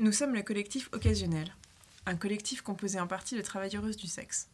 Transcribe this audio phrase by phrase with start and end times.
[0.00, 1.54] Nous sommes le collectif Occasionnel,
[2.06, 4.48] un collectif composé en partie de travailleuses du sexe.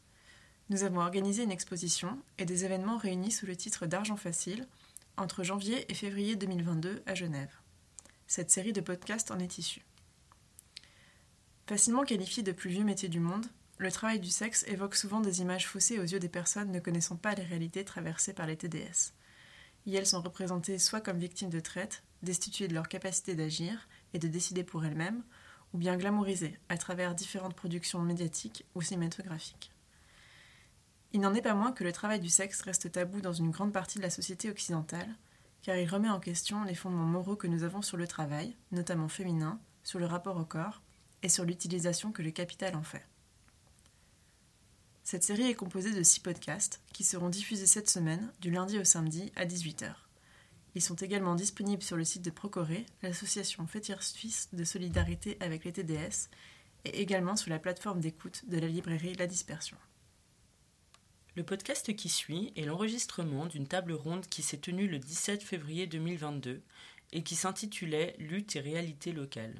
[0.70, 4.66] Nous avons organisé une exposition et des événements réunis sous le titre d'Argent Facile
[5.16, 7.60] entre janvier et février 2022 à Genève.
[8.26, 9.84] Cette série de podcasts en est issue.
[11.68, 13.46] Facilement qualifié de plus vieux métier du monde,
[13.78, 17.14] le travail du sexe évoque souvent des images faussées aux yeux des personnes ne connaissant
[17.14, 19.12] pas les réalités traversées par les TDS.
[19.86, 24.18] Y elles sont représentées soit comme victimes de traite, destituées de leur capacité d'agir et
[24.18, 25.22] de décider pour elles-mêmes,
[25.74, 29.72] ou bien glamourisées à travers différentes productions médiatiques ou cinématographiques.
[31.12, 33.72] Il n'en est pas moins que le travail du sexe reste tabou dans une grande
[33.72, 35.14] partie de la société occidentale,
[35.62, 39.08] car il remet en question les fondements moraux que nous avons sur le travail, notamment
[39.08, 40.82] féminin, sur le rapport au corps
[41.22, 43.04] et sur l'utilisation que le capital en fait.
[45.04, 48.84] Cette série est composée de six podcasts qui seront diffusés cette semaine, du lundi au
[48.84, 50.05] samedi à 18h.
[50.76, 55.64] Ils sont également disponibles sur le site de Procoré, l'association fêtière suisse de solidarité avec
[55.64, 56.28] les TDS,
[56.84, 59.78] et également sur la plateforme d'écoute de la librairie La Dispersion.
[61.34, 65.86] Le podcast qui suit est l'enregistrement d'une table ronde qui s'est tenue le 17 février
[65.86, 66.60] 2022
[67.12, 69.54] et qui s'intitulait Lutte et réalité locale.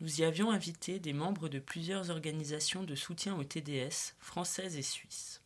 [0.00, 4.82] Nous y avions invité des membres de plusieurs organisations de soutien aux TDS françaises et
[4.82, 5.40] suisses.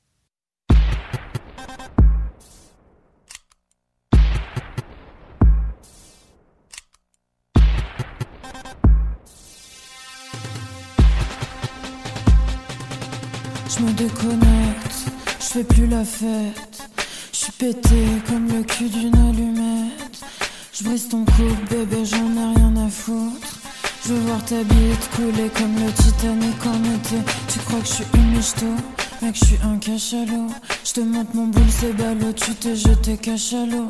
[13.80, 15.06] Je me déconnecte,
[15.40, 16.82] je fais plus la fête.
[17.32, 20.20] Je suis pété comme le cul d'une allumette.
[20.74, 23.48] Je brise ton couple, bébé, j'en ai rien à foutre.
[24.04, 27.16] Je veux voir ta bite couler comme le Titanic en été.
[27.48, 28.66] Tu crois que je suis une michto
[29.22, 30.48] Mec, je suis un cachalot.
[30.84, 32.32] Je te montre mon boule, c'est ballot.
[32.34, 33.88] Tu t'es jeté cachalot.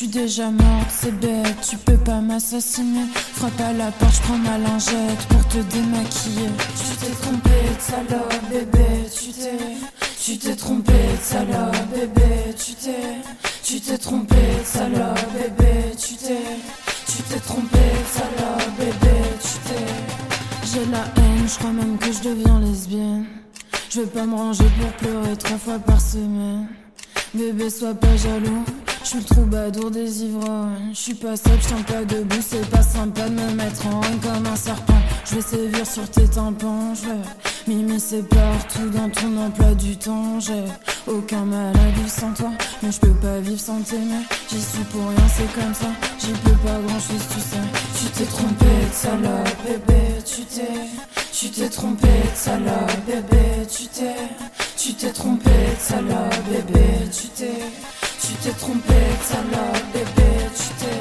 [0.00, 1.60] Suis déjà morte, c'est bête.
[1.60, 3.04] Tu peux pas m'assassiner.
[3.34, 6.48] Frappe à la porte, je prends ma lingette pour te démaquiller.
[6.74, 8.86] Tu t'es trompé salope, bébé.
[9.14, 9.58] Tu t'es.
[10.18, 12.54] Tu t'es trompé salope, bébé.
[12.56, 13.20] Tu t'es.
[13.62, 15.94] Tu t'es trompé salope, bébé.
[15.98, 16.46] Tu t'es.
[17.06, 17.78] Tu t'es trompé
[18.10, 19.16] salope, bébé.
[19.42, 20.72] Tu t'es.
[20.72, 23.26] J'ai la haine, je crois même que je deviens lesbienne.
[23.90, 26.68] Je vais pas me ranger pour pleurer trois fois par semaine.
[27.34, 28.64] Bébé, sois pas jaloux.
[29.02, 30.90] Je suis le troubadour des ivrognes.
[30.92, 32.42] Je suis pas sec, je pas debout.
[32.46, 35.00] C'est pas sympa de me mettre en règne comme un serpent.
[35.24, 36.94] Je vais sévir sur tes tympans.
[36.94, 40.38] Je m'immiscer partout dans ton emploi du temps.
[40.38, 40.64] J'ai
[41.06, 42.50] aucun mal à vivre sans toi.
[42.82, 44.22] Mais je peux pas vivre sans t'aimer.
[44.50, 45.88] J'y suis pour rien, c'est comme ça.
[46.18, 47.56] J'y peux pas grand chose, tu sais.
[47.98, 50.02] Tu t'es trompé de salope, bébé.
[50.26, 50.68] Tu t'es.
[51.32, 53.66] Tu t'es trompé de salope, bébé.
[53.66, 54.14] Tu t'es.
[54.76, 56.84] Tu t'es trompé salope, bébé.
[57.10, 57.99] Tu t'es.
[58.30, 60.30] Tu t'es trompé salope, bébé.
[60.54, 61.00] Tu t'es.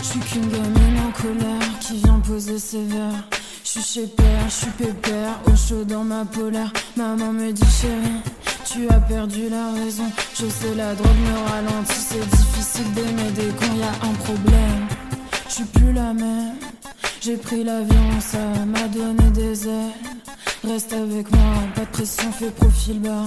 [0.00, 3.28] Suis qu'une gamine en colère qui vient poser ses verres.
[3.64, 6.72] Je suis chez père, je suis pépère, au chaud dans ma polaire.
[6.96, 8.22] Maman me dit chérie,
[8.64, 10.04] tu as perdu la raison.
[10.34, 14.86] Je sais la drogue me ralentit, c'est difficile d'aimer dès qu'on y a un problème.
[15.48, 16.54] Je suis plus la même,
[17.20, 19.92] j'ai pris l'avion, ça m'a donné des ailes.
[20.64, 23.26] Reste avec moi, pas de pression, fais profil bas.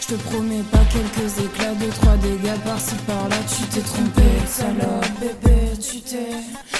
[0.00, 3.36] Je te promets pas quelques éclats, deux trois dégâts par-ci par-là.
[3.48, 6.32] Tu t'es trompé de salope, bébé, tu t'es.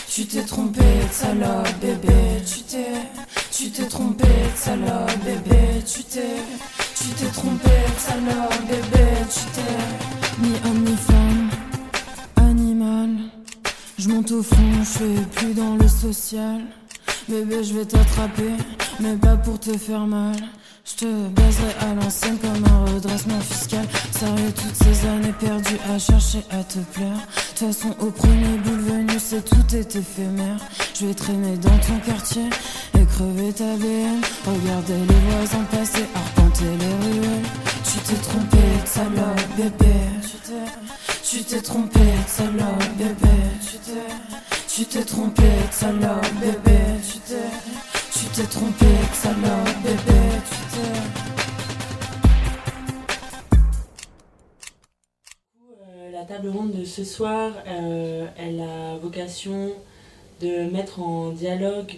[0.09, 2.93] Tu t'es trompé de salope, bébé, tu t'es.
[3.53, 6.37] Tu t'es trompé de salope, bébé, tu t'es.
[7.01, 10.43] Tu t'es trompé salope, bébé, tu t'es.
[10.43, 11.49] Ni homme ni femme,
[12.37, 13.09] animal.
[13.97, 16.61] Je monte au fond, je suis plus dans le social.
[17.27, 18.53] Bébé, je vais t'attraper,
[19.01, 20.37] mais pas pour te faire mal.
[20.85, 23.87] Je te baiserai à l'ancienne comme un redressement fiscal.
[24.13, 27.15] Sérieux, toutes ces années perdues à chercher à te plaire.
[27.15, 28.80] De toute façon, au premier boule
[29.39, 30.59] tout est éphémère.
[30.99, 32.51] Je vais traîner dans ton quartier
[32.99, 34.21] et crever ta BM.
[34.45, 37.47] Regarder les voisins passer, arpenter les ruelles.
[37.85, 39.95] Tu t'es trompé salope, bébé.
[40.23, 40.67] Tu t'es.
[41.23, 43.37] Tu t'es trompé salope, bébé.
[43.63, 43.93] Tu t'es.
[44.69, 46.79] Tu t'es trompé de salope, bébé.
[47.09, 48.19] Tu t'es.
[48.19, 50.21] Tu t'es trompé salope, bébé.
[50.51, 51.20] Tu t'es.
[56.21, 59.73] La table ronde de ce soir, euh, elle a vocation
[60.43, 61.95] de mettre en dialogue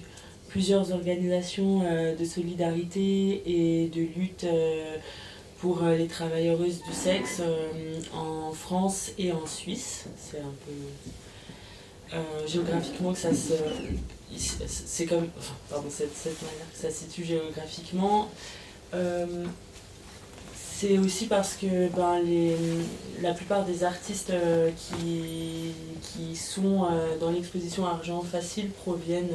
[0.46, 4.96] plusieurs organisations euh, de solidarité et de lutte euh,
[5.58, 7.42] pour les travailleuses du sexe
[8.14, 10.04] en France et en Suisse.
[10.16, 10.54] C'est un
[12.12, 12.16] peu
[12.46, 13.54] géographiquement que ça se
[14.36, 15.26] c'est comme.
[15.68, 18.28] pardon, cette manière que ça se situe géographiquement.
[20.84, 22.20] Euh, c'est aussi parce que ben,
[23.20, 29.30] la plupart des artistes euh, qui, sont euh, dans l'exposition Argent Facile proviennent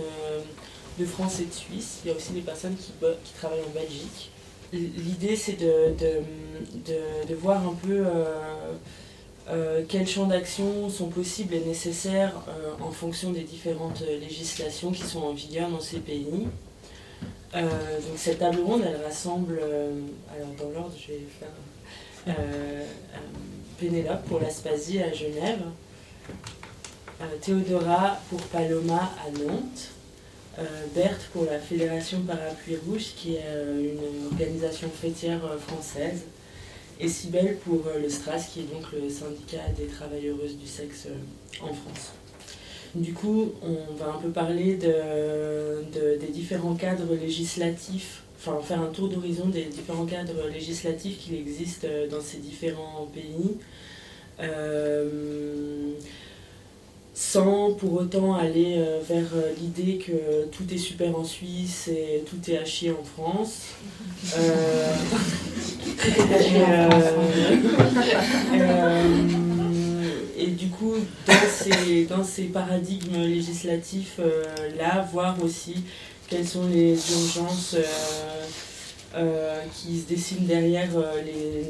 [0.99, 1.99] de France et de Suisse.
[2.03, 2.91] Il y a aussi des personnes qui,
[3.33, 4.31] travaillent en Belgique.
[4.73, 8.05] L'idée, c'est de, voir un peu
[9.49, 15.03] euh, quels champs d'action sont possibles et nécessaires euh, en fonction des différentes législations qui
[15.03, 16.47] sont en vigueur dans ces pays.
[17.57, 19.59] Euh, donc cette table ronde, elle rassemble,
[20.33, 22.35] alors dans l'ordre, je vais faire
[23.79, 25.61] Pénélope pour l'Aspasie à Genève,
[27.41, 29.89] Théodora pour Paloma à Nantes,
[30.93, 33.45] Berthe pour la Fédération Parapluie Rouge, qui est
[33.79, 36.23] une organisation fêtière française,
[36.99, 41.07] et Cybelle pour euh, le STRAS, qui est donc le syndicat des travailleuses du sexe
[41.07, 42.13] euh, en France.
[42.97, 48.91] Du coup, on va un peu parler de, des différents cadres législatifs, enfin faire un
[48.91, 53.55] tour d'horizon des différents cadres législatifs qui existent euh, dans ces différents pays
[57.17, 62.23] sans pour autant aller euh, vers euh, l'idée que tout est super en Suisse et
[62.29, 63.69] tout est à chier en France.
[64.37, 64.93] Euh,
[68.53, 69.56] et,
[70.45, 70.93] du coup,
[71.25, 74.19] dans ces, dans ces paradigmes législatifs
[74.77, 75.83] là, voir aussi
[76.29, 77.75] quelles sont les urgences
[79.73, 80.89] qui se dessinent derrière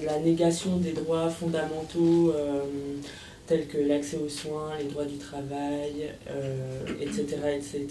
[0.06, 2.34] la négation des droits fondamentaux
[3.48, 6.12] tels que l'accès aux soins, les droits du travail,
[7.00, 7.88] etc., euh, etc.,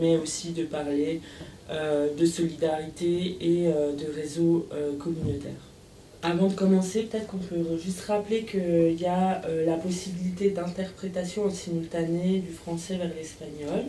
[0.00, 1.20] mais aussi de parler
[1.70, 5.71] euh, de solidarité et euh, de réseaux communautaires.
[6.24, 11.50] Avant de commencer, peut-être qu'on peut juste rappeler qu'il y a la possibilité d'interprétation en
[11.50, 13.84] simultané du français vers l'espagnol.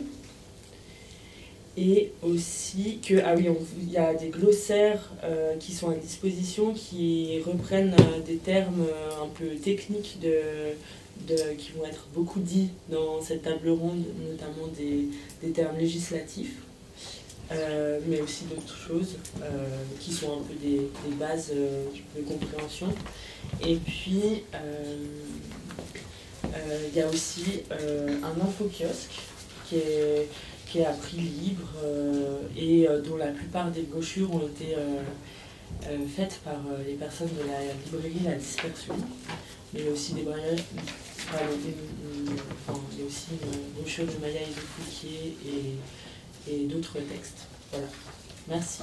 [1.76, 3.48] Et aussi que, ah oui,
[3.80, 5.12] il y a des glossaires
[5.60, 7.94] qui sont à disposition qui reprennent
[8.26, 8.86] des termes
[9.22, 15.50] un peu techniques de, qui vont être beaucoup dits dans cette table ronde, notamment des
[15.50, 16.63] termes législatifs,
[17.52, 19.66] euh, mais aussi d'autres choses euh,
[20.00, 20.88] qui sont un peu des,
[21.18, 21.84] bases euh,
[22.16, 22.88] de compréhension.
[23.62, 24.44] Et puis,
[26.92, 29.20] il y a aussi un info-kiosque
[29.68, 30.28] qui est,
[30.66, 31.68] qui est à prix libre
[32.56, 34.76] et dont la plupart des brochures ont été
[36.16, 38.94] faites par les personnes de la librairie La Dispersion
[39.74, 40.64] mais aussi des braillages,
[41.32, 45.74] il y a aussi une brochure de Maya et de Fouquier et,
[46.48, 47.46] et d'autres textes.
[47.70, 47.86] Voilà.
[48.48, 48.82] Merci.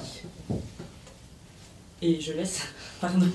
[2.01, 2.61] Et je laisse,
[3.01, 3.27] pardon,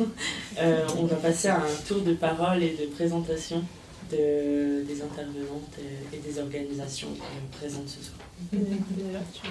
[0.58, 3.62] euh, on va passer à un tour de parole et de présentation
[4.10, 5.76] de, des intervenantes
[6.12, 7.08] et des organisations
[7.58, 8.18] présentes ce soir.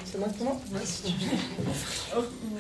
[0.06, 0.62] C'est moi comment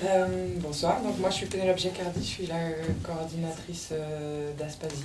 [0.04, 2.72] euh, Bonsoir, donc moi je suis Pénélope Giacardi, je suis la
[3.04, 5.04] coordinatrice euh, d'Aspasie.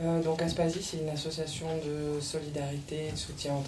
[0.00, 3.62] Euh, donc Aspasie c'est une association de solidarité et de soutien aux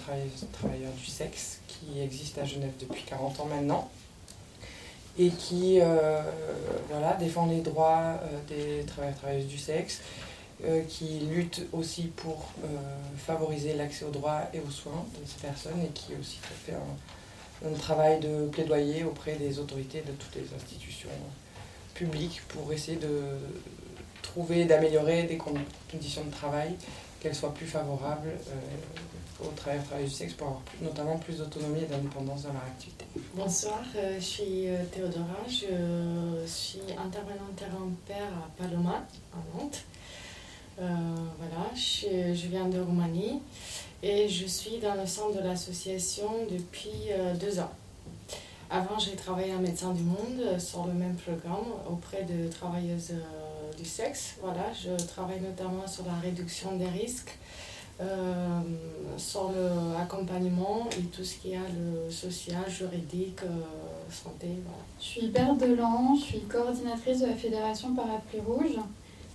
[0.51, 3.89] travailleurs, du sexe qui existe à Genève depuis 40 ans maintenant
[5.17, 5.79] et qui
[6.89, 9.99] voilà, défend les droits des travailleurs travailleuses du sexe,
[10.65, 12.67] euh, qui lutte aussi pour euh,
[13.15, 17.73] favoriser l'accès aux droits et aux soins de ces personnes et qui aussi fait un,
[17.77, 21.07] travail de plaidoyer auprès des autorités de toutes les institutions
[21.93, 23.21] publiques pour essayer de
[24.21, 26.75] trouver, d'améliorer des conditions de travail,
[27.21, 29.08] qu'elles soient plus favorables euh,
[29.41, 33.05] aux travailleurs et du sexe pour avoir notamment plus d'autonomie et d'indépendance dans leur activité.
[33.35, 39.83] Bonsoir, je suis Théodora, je suis intervenante terrain-père à Paloma, à Nantes.
[40.81, 40.85] Euh,
[41.37, 43.41] voilà, je, viens de Roumanie
[44.01, 47.71] et je suis dans le centre de l'association depuis euh, deux ans.
[48.69, 53.13] Avant, j'ai travaillé à Médecins du Monde euh, sur le même programme auprès de travailleuses
[53.77, 54.35] du sexe.
[54.41, 57.37] Voilà, je travaille notamment sur la réduction des risques,
[59.17, 59.51] sur
[59.97, 63.41] l'accompagnement et tout ce qui est le social, juridique,
[64.09, 64.47] santé.
[64.99, 68.77] Je suis Berthe Delan, je suis coordinatrice de la Fédération Parapluie Rouge.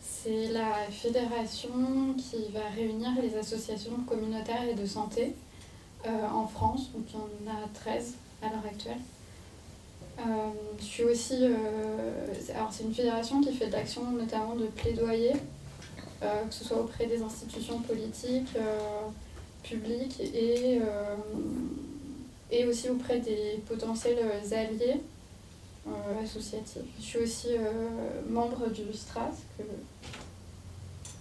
[0.02, 5.34] C'est la fédération qui va réunir les associations communautaires et de santé
[6.06, 6.90] euh, en France.
[6.92, 9.00] Donc il y en a 13 à l'heure actuelle.
[10.18, 10.22] Euh,
[10.78, 11.38] je suis aussi.
[11.42, 15.32] Euh, alors c'est une fédération qui fait de l'action notamment de plaidoyer,
[16.48, 18.56] que ce soit auprès des institutions politiques,
[19.62, 20.80] publiques et,
[22.50, 24.18] et aussi auprès des potentiels
[24.52, 25.00] alliés
[25.86, 26.80] euh, associatif.
[26.98, 29.64] Je suis aussi euh, membre du STRAS, que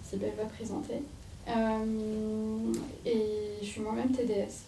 [0.08, 1.02] Sybelle va présenter.
[1.48, 2.72] Euh,
[3.04, 4.62] et je suis moi-même TDS.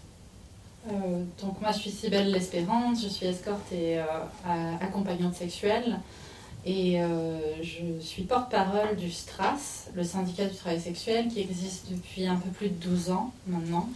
[1.41, 3.99] donc moi je suis Cybelle L'Espérance, je suis escorte et
[4.83, 5.99] accompagnante sexuelle
[6.67, 6.99] et
[7.63, 12.51] je suis porte-parole du STRAS, le syndicat du travail sexuel qui existe depuis un peu
[12.51, 13.89] plus de 12 ans maintenant.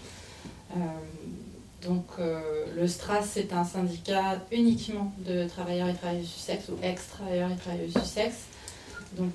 [1.83, 7.51] Donc le STRAS, c'est un syndicat uniquement de travailleurs et travailleuses du sexe ou ex-travailleurs
[7.51, 8.45] et travailleuses du sexe.
[9.17, 9.33] Donc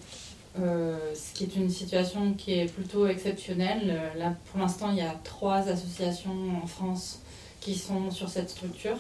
[0.60, 3.90] euh, ce qui est une situation qui est plutôt exceptionnelle.
[3.90, 7.20] Euh, là, pour l'instant, il y a trois associations en France
[7.60, 8.98] qui sont sur cette structure.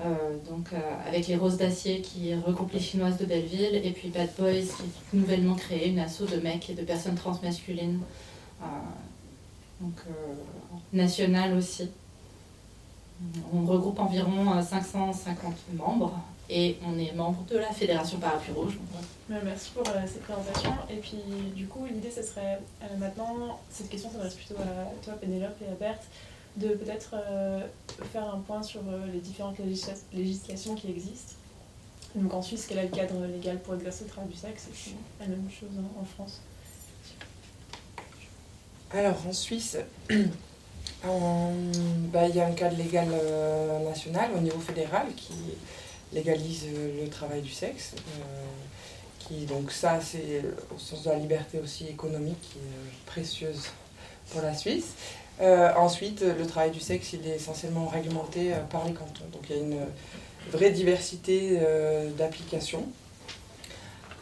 [0.00, 0.70] Euh, donc,
[1.06, 4.82] avec les Roses d'Acier qui regroupe les Chinoises de Belleville, et puis Bad Boys qui
[4.82, 8.00] est nouvellement créé, une asso de mecs et de personnes transmasculines,
[9.80, 9.94] donc
[10.92, 11.88] nationale aussi.
[13.52, 16.20] On regroupe environ 550 membres
[16.50, 18.78] et on est membre de la Fédération Parapluie Rouge.
[19.28, 20.70] Merci pour euh, cette présentation.
[20.90, 21.18] Et puis,
[21.54, 25.72] du coup, l'idée, ce serait euh, maintenant, cette question s'adresse plutôt à toi, Pénélope, et
[25.72, 26.04] à Berthe,
[26.56, 27.60] de peut-être euh,
[28.12, 28.80] faire un point sur
[29.12, 29.56] les différentes
[30.12, 31.34] législations qui existent.
[32.14, 34.68] Donc en Suisse, quel est le cadre légal pour exercer le travail du sexe
[35.20, 35.70] Et la même chose
[36.00, 36.40] en, France.
[38.92, 39.78] Alors en Suisse,
[41.02, 43.08] bah, il y a un cadre légal
[43.84, 45.34] national au niveau fédéral qui
[46.12, 46.66] légalise
[47.00, 47.94] le travail du sexe.
[47.96, 48.44] Euh,
[49.48, 50.42] donc ça, c'est
[50.74, 53.68] au sens de la liberté aussi économique qui est euh, précieuse
[54.30, 54.92] pour la Suisse.
[55.40, 59.24] Euh, ensuite, le travail du sexe, il est essentiellement réglementé par les cantons.
[59.32, 59.80] Donc il y a une
[60.50, 61.58] vraie diversité
[62.16, 62.86] d'applications.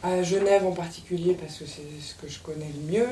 [0.02, 3.08] À Genève en particulier, parce que c'est ce que je connais le mieux,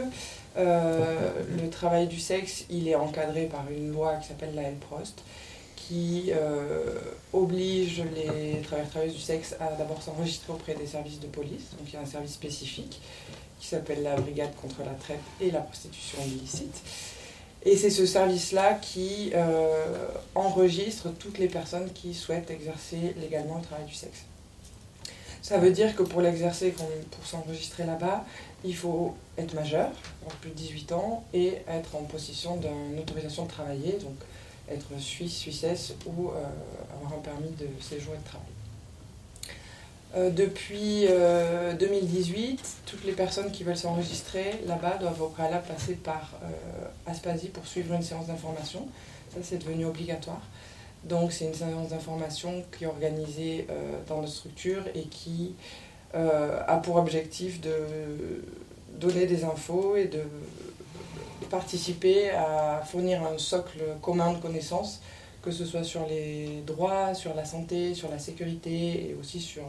[0.57, 5.23] le travail du sexe, il est encadré par une loi qui s'appelle la L-Prost,
[5.91, 7.01] qui euh,
[7.33, 11.71] oblige les travailleurs travailleuses du sexe à d'abord s'enregistrer auprès des services de police.
[11.77, 13.01] Donc il y a un service spécifique
[13.59, 16.81] qui s'appelle la Brigade contre la traite et la prostitution illicite.
[17.65, 23.63] Et c'est ce service-là qui euh, enregistre toutes les personnes qui souhaitent exercer légalement le
[23.63, 24.25] travail du sexe.
[25.43, 28.25] Ça veut dire que pour l'exercer, pour s'enregistrer là-bas,
[28.65, 29.91] il faut être majeur,
[30.23, 34.17] avoir plus de 18 ans, et être en possession d'une autorisation de travailler, donc
[34.71, 36.45] être suisse, suissesse ou euh,
[36.95, 38.50] avoir un permis de séjour et de travail.
[40.17, 41.07] Euh, depuis
[41.79, 46.33] 2018, euh, toutes les personnes qui veulent s'enregistrer là-bas doivent au préalable passer par
[47.07, 48.89] Aspasie pour suivre une séance d'information.
[49.33, 50.43] Ça, c'est devenu obligatoire.
[51.05, 53.67] Donc, c'est une séance d'information qui est organisée
[54.09, 55.55] dans notre structure et qui
[56.13, 57.71] a pour objectif de
[58.99, 60.23] donner des infos et de
[61.49, 65.01] participer à fournir un socle commun de connaissances,
[65.43, 69.63] que ce soit sur les droits, sur la santé, sur la sécurité et aussi sur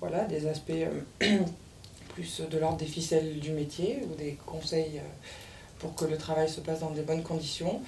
[0.00, 1.00] voilà, des aspects euh,
[2.14, 5.08] plus de l'ordre des ficelles du métier ou des conseils euh,
[5.78, 7.80] pour que le travail se passe dans de bonnes conditions.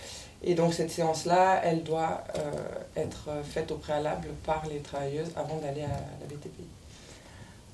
[0.43, 2.53] Et donc cette séance-là, elle doit euh,
[2.97, 6.65] être faite au préalable par les travailleuses avant d'aller à la BTPI.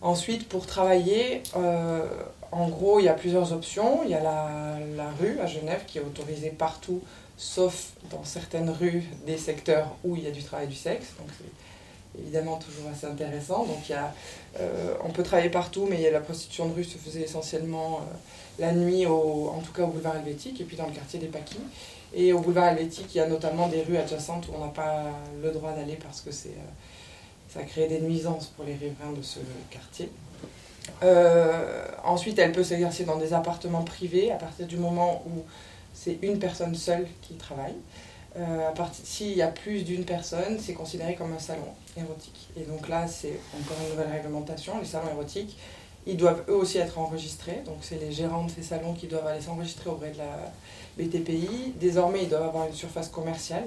[0.00, 4.03] Ensuite, pour travailler, en gros, il y a plusieurs options.
[4.05, 7.00] Il y a la, rue à Genève qui est autorisée partout,
[7.38, 11.07] sauf dans certaines rues des secteurs où il y a du travail du sexe.
[12.18, 13.64] Évidemment toujours assez intéressant.
[13.64, 13.97] Donc il
[14.61, 18.14] euh, on peut travailler partout, mais la prostitution de rue se faisait essentiellement euh,
[18.59, 21.59] la nuit, en tout cas au boulevard helvétique et puis dans le quartier des Paquis.
[22.14, 25.06] Et au boulevard helvétique, il y a notamment des rues adjacentes où on n'a pas
[25.42, 26.50] le droit d'aller parce que euh,
[27.49, 29.40] ça crée des nuisances pour les riverains de ce
[29.71, 30.11] quartier.
[32.04, 35.42] Ensuite, elle peut s'exercer dans des appartements privés à partir du moment où
[35.94, 37.75] c'est une personne seule qui travaille.
[38.37, 38.71] Euh,
[39.05, 42.49] S'il y a plus d'une personne, c'est considéré comme un salon érotique.
[42.57, 44.79] Et donc là, c'est encore une nouvelle réglementation.
[44.81, 45.57] Les salons érotiques,
[46.07, 47.62] ils doivent eux aussi être enregistrés.
[47.64, 50.53] Donc c'est les gérants de ces salons qui doivent aller s'enregistrer auprès de la
[50.99, 51.75] BTPI.
[51.79, 53.64] Désormais, ils doivent avoir une surface commerciale,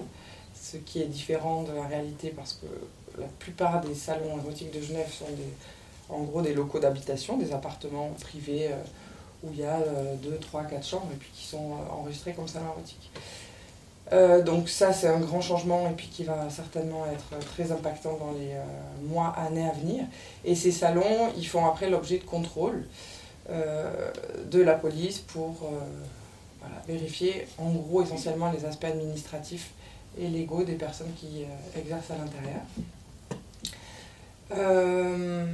[0.54, 4.82] ce qui est différent de la réalité parce que la plupart des salons érotiques de
[4.82, 5.54] Genève sont des
[6.10, 8.76] en gros des locaux d'habitation, des appartements privés euh,
[9.44, 9.78] où il y a
[10.24, 13.12] 2, 3, 4 chambres et puis qui sont euh, enregistrés comme salon érotique.
[14.14, 18.18] Euh, donc ça c'est un grand changement et puis qui va certainement être très impactant
[18.18, 18.56] dans les
[19.08, 20.06] mois, années à venir.
[20.46, 22.86] Et ces salons, ils font après l'objet de contrôle
[23.50, 25.70] de la police pour
[26.86, 29.72] vérifier en gros essentiellement les aspects administratifs
[30.20, 31.46] et légaux des personnes qui
[31.78, 32.62] exercent à l'intérieur.
[34.56, 35.46] Euh,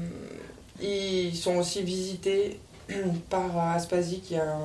[0.81, 2.59] ils sont aussi visités
[3.29, 4.57] par Aspasie qui, a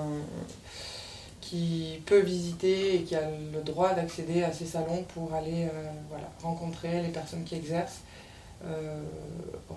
[1.49, 5.91] qui peut visiter et qui a le droit d'accéder à ces salons pour aller euh,
[6.11, 8.03] voilà, rencontrer les personnes qui exercent,
[8.67, 9.03] euh,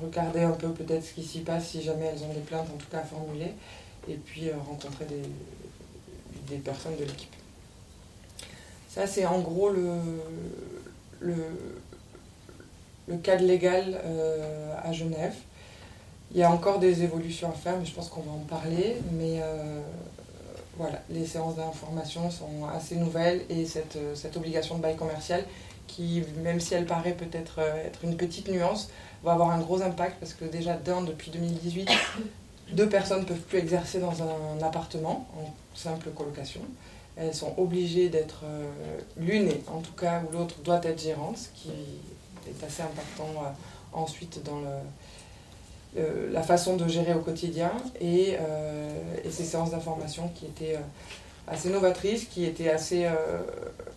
[0.04, 2.78] regarder un peu peut-être ce qui s'y passe si jamais elles ont des plaintes en
[2.78, 3.54] tout cas à formuler,
[4.10, 5.22] et puis rencontrer des,
[6.54, 7.36] des personnes de l'équipe.
[8.90, 9.92] Ça, c'est en gros le,
[11.22, 11.36] le,
[13.08, 15.36] le cadre légal euh, à Genève.
[16.34, 18.98] Il y a encore des évolutions à faire, mais je pense qu'on va en parler.
[19.14, 19.82] Mais euh,
[20.78, 25.44] voilà, les séances d'information sont assez nouvelles et cette, cette obligation de bail commercial,
[25.88, 28.90] qui, même si elle paraît peut-être être une petite nuance,
[29.24, 31.90] va avoir un gros impact parce que déjà d'un, depuis 2018,
[32.74, 36.62] deux personnes ne peuvent plus exercer dans un appartement en simple colocation.
[37.18, 38.70] Elles sont obligées d'être euh,
[39.18, 41.70] l'une, en tout cas, ou l'autre doit être gérante, ce qui
[42.48, 43.50] est assez impactant euh,
[43.94, 44.68] ensuite dans le,
[45.96, 47.72] la façon de gérer au quotidien.
[48.00, 48.94] Et, euh,
[49.30, 50.78] ces séances d'information qui étaient
[51.48, 53.08] assez novatrices, qui étaient assez.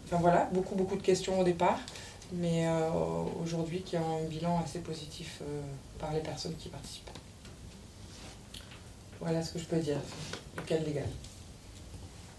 [0.07, 1.79] enfin voilà, beaucoup, beaucoup de questions au départ
[2.33, 2.67] mais
[3.41, 5.41] aujourd'hui qui ont un bilan assez positif
[6.01, 7.11] par les personnes qui participent.
[9.21, 9.99] Voilà ce que je peux dire,
[10.57, 11.07] le cadre légal.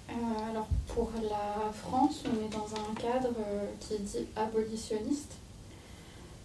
[0.09, 5.33] Euh, alors pour la France, on est dans un cadre euh, qui est dit abolitionniste.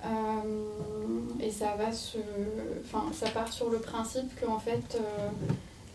[0.04, 0.08] Euh,
[1.40, 2.18] et ça va se.
[2.84, 4.98] Enfin, ça part sur le principe qu'en fait,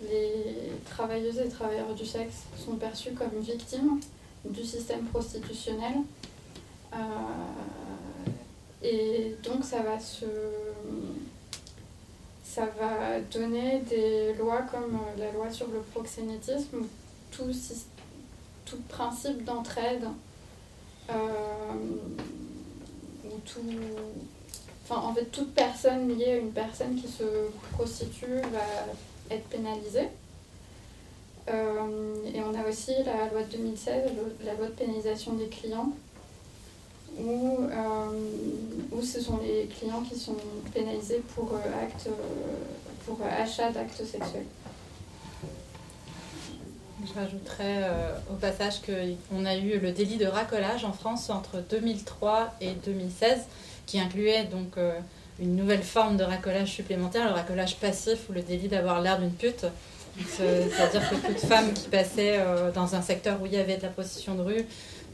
[0.01, 3.99] les travailleuses et travailleurs du sexe sont perçus comme victimes
[4.45, 5.95] du système prostitutionnel.
[8.83, 10.25] et donc ça va se
[12.55, 16.83] ça va donner des lois comme euh, la loi sur le proxénétisme,
[17.29, 17.51] tout,
[18.63, 20.05] tout principe d'entraide,
[21.09, 21.13] euh,
[23.45, 23.61] tout.
[24.89, 27.23] En fait, toute personne liée à une personne qui se
[27.73, 30.09] prostitue va être pénalisée.
[31.47, 34.11] Euh, et on a aussi la loi de 2016,
[34.43, 35.91] la loi de pénalisation des clients,
[37.19, 38.07] où, euh,
[38.91, 40.35] où ce sont les clients qui sont
[40.73, 42.11] pénalisés pour, euh, acte, euh,
[43.05, 44.45] pour achat d'actes sexuels.
[47.03, 47.89] Je rajouterais
[48.31, 53.39] au passage qu'on a eu le délit de racolage en France entre 2003 et 2016,
[53.85, 54.77] qui incluait donc
[55.39, 59.33] une nouvelle forme de racolage supplémentaire, le racolage passif ou le délit d'avoir l'air d'une
[59.33, 59.65] pute.
[60.25, 62.39] C'est-à-dire que toute femme qui passait
[62.73, 64.65] dans un secteur où il y avait de la prostitution de rue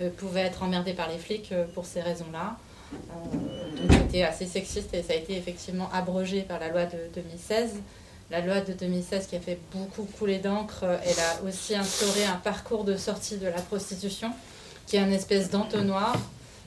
[0.01, 2.57] euh, pouvait être emmerdé par les flics euh, pour ces raisons-là.
[2.93, 6.97] Euh, donc c'était assez sexiste et ça a été effectivement abrogé par la loi de
[7.13, 7.75] 2016.
[8.31, 12.37] La loi de 2016 qui a fait beaucoup couler d'encre, elle a aussi instauré un
[12.37, 14.31] parcours de sortie de la prostitution
[14.87, 16.15] qui est un espèce d'entonnoir.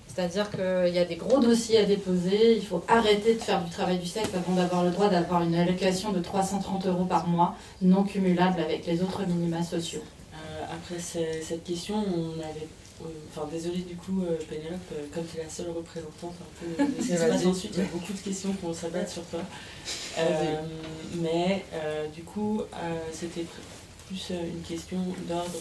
[0.06, 3.70] C'est-à-dire qu'il y a des gros dossiers à déposer, il faut arrêter de faire du
[3.70, 7.56] travail du sexe avant d'avoir le droit d'avoir une allocation de 330 euros par mois,
[7.80, 10.02] non cumulable avec les autres minima sociaux.
[10.70, 12.68] après cette question, on avait
[13.28, 16.84] Enfin, désolé du coup, euh, Pénélope, euh, comme tu es la seule représentante un peu
[16.84, 19.40] de ce ensuite, il y a beaucoup de questions qui vont s'abattre sur toi.
[20.18, 20.60] Euh,
[21.16, 21.64] mais
[22.14, 22.62] du coup,
[23.12, 23.46] c'était
[24.06, 25.58] plus une question d'ordre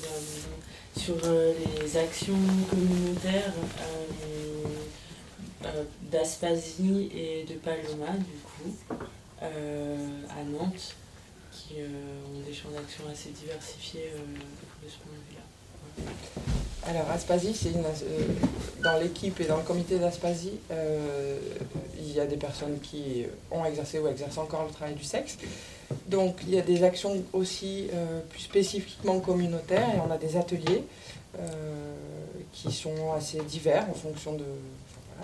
[0.98, 2.38] sur les actions
[2.70, 3.54] communautaires
[6.12, 8.76] d'Aspasie et de Paloma, du coup,
[9.42, 10.96] à Nantes,
[11.52, 14.12] qui ont des champs d'action assez diversifiés
[14.84, 15.33] de ce point de vue-là.
[16.86, 18.26] Alors, Aspasie, c'est euh,
[18.84, 21.38] dans l'équipe et dans le comité d'Aspasie, euh,
[21.98, 25.38] il y a des personnes qui ont exercé ou exercent encore le travail du sexe.
[26.08, 30.36] Donc, il y a des actions aussi euh, plus spécifiquement communautaires et on a des
[30.38, 30.84] ateliers
[32.52, 34.44] qui sont assez divers en fonction de.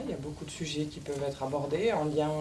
[0.03, 2.31] il y a beaucoup de sujets qui peuvent être abordés en lien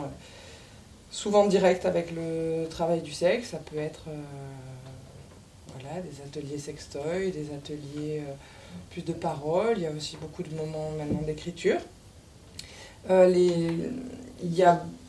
[1.11, 3.51] souvent direct avec le travail du sexe.
[3.51, 4.05] Ça peut être
[6.03, 8.23] des ateliers sextoy, des ateliers
[8.91, 11.79] plus de paroles, il y a aussi beaucoup de moments maintenant d'écriture.
[13.11, 13.91] Euh,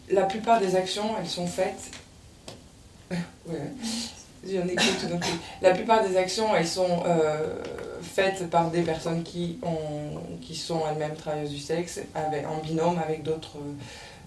[0.10, 1.92] la plupart des actions, elles sont faites.
[5.62, 7.62] La plupart des actions, elles sont euh,
[8.02, 12.98] faites par des personnes qui, ont, qui sont elles-mêmes travailleuses du sexe, avec, en binôme
[13.00, 13.58] avec d'autres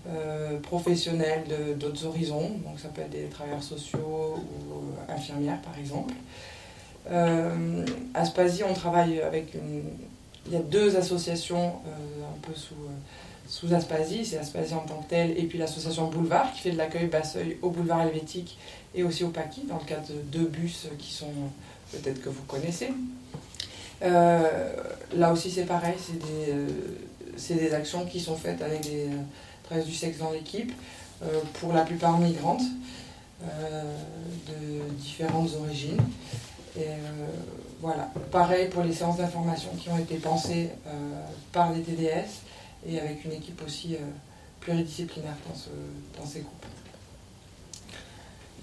[0.08, 1.44] euh, professionnels
[1.78, 2.50] d'autres horizons.
[2.64, 6.14] Donc ça peut être des travailleurs sociaux ou infirmières, par exemple.
[7.10, 7.84] Euh,
[8.68, 9.82] on travaille avec une...
[10.46, 14.80] Il y a deux associations euh, un peu sous, euh, sous Aspasie, c'est Aspasie en
[14.80, 18.58] tant que telle, et puis l'association Boulevard qui fait de l'accueil Basseuil au boulevard helvétique
[18.94, 21.32] et aussi au Paquis, dans le cadre de deux bus qui sont
[21.92, 22.88] peut-être que vous connaissez.
[24.00, 29.10] là aussi c'est pareil, c'est des, des, actions qui sont faites avec des
[29.84, 30.72] du sexe dans l'équipe,
[31.54, 32.62] pour la plupart migrantes,
[33.40, 36.00] de différentes origines.
[36.76, 37.26] Et euh,
[37.80, 40.90] voilà, pareil pour les séances d'information qui ont été pensées euh,
[41.52, 42.40] par les TDS
[42.86, 43.98] et avec une équipe aussi euh,
[44.60, 46.66] pluridisciplinaire dans, dans ces groupes.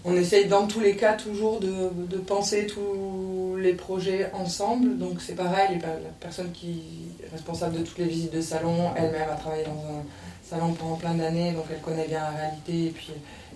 [0.06, 4.98] on essaye dans tous les cas toujours de, penser tous les projets ensemble.
[4.98, 6.82] Donc c'est pareil, la personne qui
[7.24, 10.04] est responsable de toutes les visites de salon, elle-même a travaillé dans un
[10.50, 13.12] salon pendant plein d'années, donc elle connaît bien la réalité et puis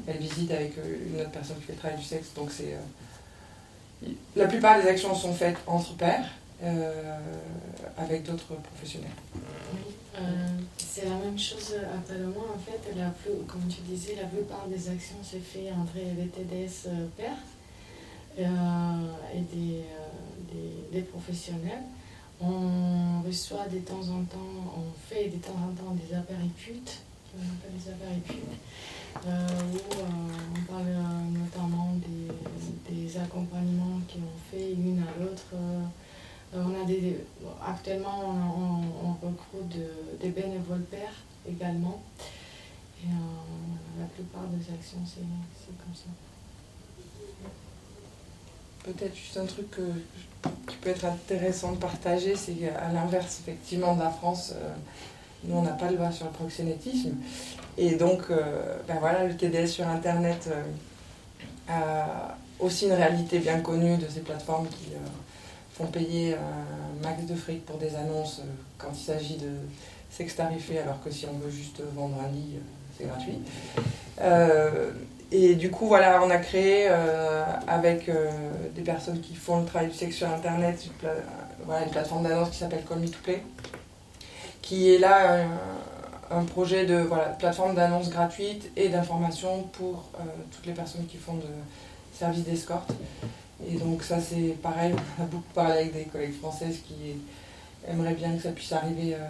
[0.08, 2.28] elle visite avec euh, une autre personne qui fait le travail du sexe.
[2.36, 6.30] Donc c'est euh, la plupart des actions sont faites entre pairs
[6.64, 7.18] euh,
[7.98, 9.10] avec d'autres professionnels.
[10.16, 10.20] Euh,
[10.78, 12.42] c'est la même chose à Paloma.
[12.56, 13.12] En fait, la
[13.48, 17.32] comme tu disais, la plupart des actions se fait entre les TDS pairs
[18.38, 19.82] et des,
[20.92, 21.84] des, professionnels.
[22.46, 27.02] On reçoit de temps en temps, on fait de temps en temps des apériputes,
[27.36, 28.60] on appelle des apériputes,
[29.16, 30.94] où on parle
[31.32, 35.56] notamment des, des accompagnements qui ont fait l'une à l'autre
[36.56, 38.36] euh, on actuellement,
[39.04, 39.80] on, recrute
[40.22, 42.04] des bénévoles pères également.
[43.02, 46.10] Et euh, la plupart des actions, c'est comme ça.
[48.84, 49.68] Peut-être juste un truc
[50.68, 54.70] qui peut être intéressant de partager, c'est qu'à l'inverse, effectivement, de la France, euh,
[55.46, 57.16] nous, on n'a pas le droit sur le proxénétisme.
[57.78, 60.50] Et donc, ben voilà, le TDS sur Internet
[61.68, 64.92] a aussi une réalité bien connue de ces plateformes qui
[65.74, 69.50] font payer un max de fric pour des annonces euh, quand il s'agit de
[70.10, 72.60] sexe tarifé, alors que si on veut juste vendre un lit, euh,
[72.98, 73.40] c'est gratuit.
[75.34, 76.88] Euh, et du coup, voilà, on a créé
[77.68, 78.10] avec
[78.76, 81.10] des personnes qui font le travail du sexe sur Internet une,
[81.66, 83.44] voilà, une plateforme d'annonce qui s'appelle Call Play,
[84.62, 85.46] qui est là
[86.32, 90.10] un, projet de voilà, plateforme d'annonce gratuite et d'information pour
[90.52, 91.48] toutes les personnes qui font de
[92.14, 92.92] services d'escorte.
[93.68, 97.16] Et donc ça c'est pareil, on a beaucoup parlé avec des collègues françaises qui
[97.88, 99.28] aimeraient bien que ça puisse arriver euh,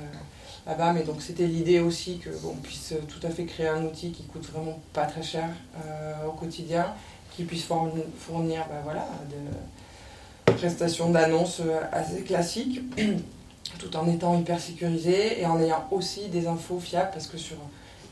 [0.65, 4.23] là-bas, mais donc c'était l'idée aussi qu'on puisse tout à fait créer un outil qui
[4.23, 5.49] coûte vraiment pas très cher
[5.85, 6.93] euh, au quotidien,
[7.35, 12.81] qui puisse fournir ben voilà, de prestations d'annonces euh, assez classiques,
[13.79, 17.57] tout en étant hyper sécurisé et en ayant aussi des infos fiables, parce que sur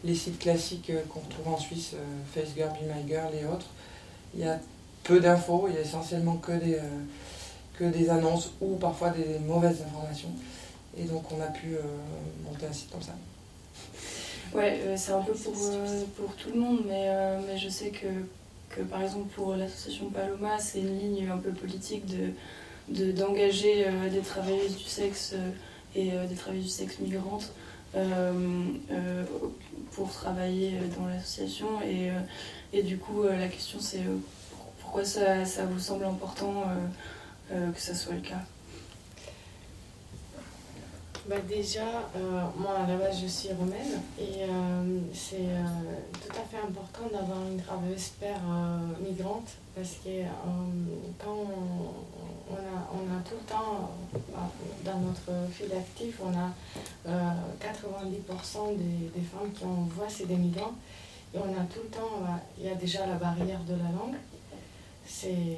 [0.03, 1.93] les sites classiques qu'on retrouve en Suisse,
[2.33, 3.67] FaceGirl, BeMyGirl et autres,
[4.33, 4.59] il y a
[5.03, 7.03] peu d'infos, il y a essentiellement que des, euh,
[7.77, 10.29] que des annonces ou parfois des mauvaises informations.
[10.97, 11.81] Et donc on a pu euh,
[12.43, 13.13] monter un site comme ça.
[14.53, 17.09] Ouais, euh, c'est un peu pour, pour tout le monde, mais,
[17.47, 18.07] mais je sais que,
[18.69, 22.03] que par exemple pour l'association Paloma, c'est une ligne un peu politique
[22.89, 25.35] de, d'engager des travailleuses du sexe
[25.95, 27.53] et des travailleuses du sexe migrantes
[29.91, 31.81] pour travailler dans l'association.
[31.83, 32.11] Et,
[32.73, 34.03] et du coup, la question c'est
[34.91, 38.41] pourquoi ça, ça, vous semble important euh, euh, que ça soit le cas?
[41.29, 44.45] Bah déjà, euh, moi à la base je suis romaine et
[45.13, 45.49] c'est
[46.13, 48.41] tout à fait important d'avoir une travailleuse père
[48.99, 50.23] migrante parce que
[51.23, 51.37] quand
[52.49, 53.91] on, a, on, a, tout le temps,
[54.83, 56.51] dans notre fil actif, on a
[57.07, 60.73] 90% des, des, femmes qui envoient c'est des migrants
[61.33, 62.25] et on a tout le temps,
[62.57, 64.17] il y a déjà la barrière de la langue
[65.05, 65.57] c'est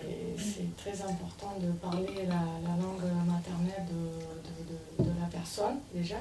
[0.78, 3.86] très important de parler la, langue maternelle
[5.00, 6.18] de, la personne déjà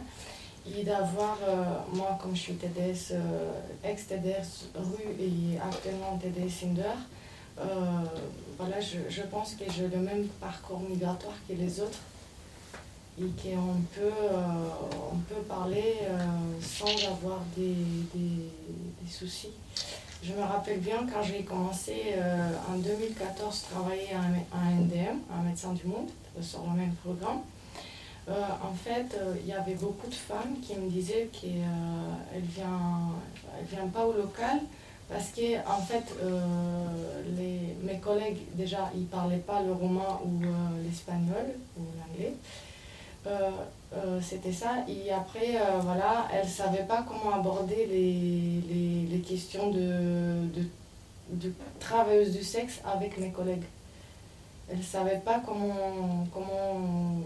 [0.67, 3.53] et d'avoir, euh, moi comme je suis TDS, euh,
[3.85, 6.83] ex-TDS rue et actuellement TDS Inder,
[7.59, 7.65] euh,
[8.59, 11.99] voilà, je, pense que j'ai le même parcours migratoire que les autres
[13.19, 14.11] et qu'on peut,
[15.29, 15.97] peut parler
[16.61, 17.75] sans avoir des,
[18.15, 19.51] des soucis.
[20.23, 24.21] Je me rappelle bien quand j'ai commencé euh, en 2014 travailler à
[24.57, 27.41] un NDM, un médecin du monde, sur le même programme.
[28.29, 33.67] Euh, en fait, euh, il y avait beaucoup de femmes qui me disaient qu'elles ne
[33.69, 34.61] viennent, pas au local
[35.09, 36.05] parce que en fait,
[37.83, 40.41] mes collègues, déjà, ils ne parlaient pas le roman ou
[40.85, 42.35] l'espagnol ou l'anglais.
[43.95, 44.85] Euh, euh, c'était ça.
[44.89, 50.67] Et après, euh, voilà, elle ne savait pas comment aborder les, les, questions de, de,
[51.31, 53.65] de, travailleuse du sexe avec mes collègues.
[54.71, 57.21] Elle ne savait pas comment, comment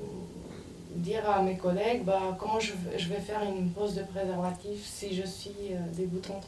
[0.94, 5.14] dire à mes collègues bah, comment je, je, vais faire une pose de préservatif si
[5.14, 5.54] je suis
[5.94, 6.46] dégoûtante.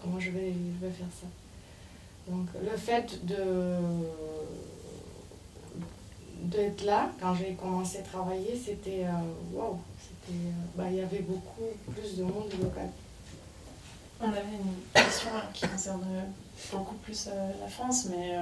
[0.00, 1.26] Comment je vais, je vais faire ça.
[2.28, 3.34] Donc le fait de
[6.44, 9.12] d'être là, quand j'ai commencé à travailler, c'était euh,
[9.52, 12.88] waouh, c'était, euh, bah, il y avait beaucoup plus de monde local.
[14.20, 16.04] On avait une question qui concerne
[16.72, 18.36] beaucoup plus euh, la France, mais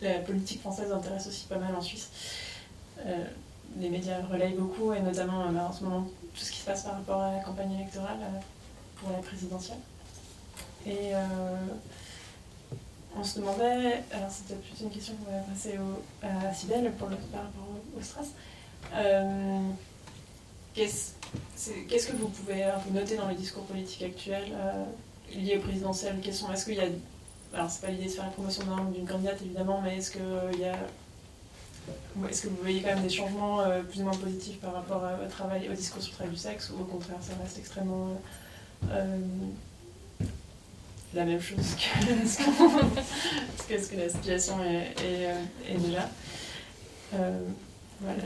[0.00, 2.10] la politique française intéresse aussi pas mal en Suisse.
[3.78, 6.94] les médias relayent beaucoup, et notamment en ce moment tout ce qui se passe par
[6.94, 8.18] rapport à la campagne électorale
[8.96, 9.78] pour la présidentielle.
[10.86, 11.12] Et
[13.18, 15.78] on se demandait, alors peut-être plus une question qu'on va passer
[16.22, 18.28] à Sibelle pour le, par rapport au, stress.
[18.94, 19.60] Euh,
[20.74, 24.84] Qu'est-ce que vous pouvez noter dans le discours politique actuel euh,
[25.34, 26.16] lié au présidentiel?
[26.26, 26.84] Est-ce qu'il y a.
[27.54, 30.64] Alors, c'est pas l'idée de faire la promotion d'un- d'une candidate évidemment, mais est-ce qu'il
[30.64, 30.76] a.
[32.28, 35.02] Est-ce que vous voyez quand même des changements euh, plus ou moins positifs par rapport
[35.24, 38.08] au travail, au discours sur le travail du sexe, ou au contraire ça reste extrêmement
[38.08, 39.18] euh, euh,
[41.14, 41.56] la même chose
[43.68, 46.08] que ce, que, la situation est, est, euh, est déjà
[47.14, 47.38] Euh,
[48.00, 48.22] Voilà,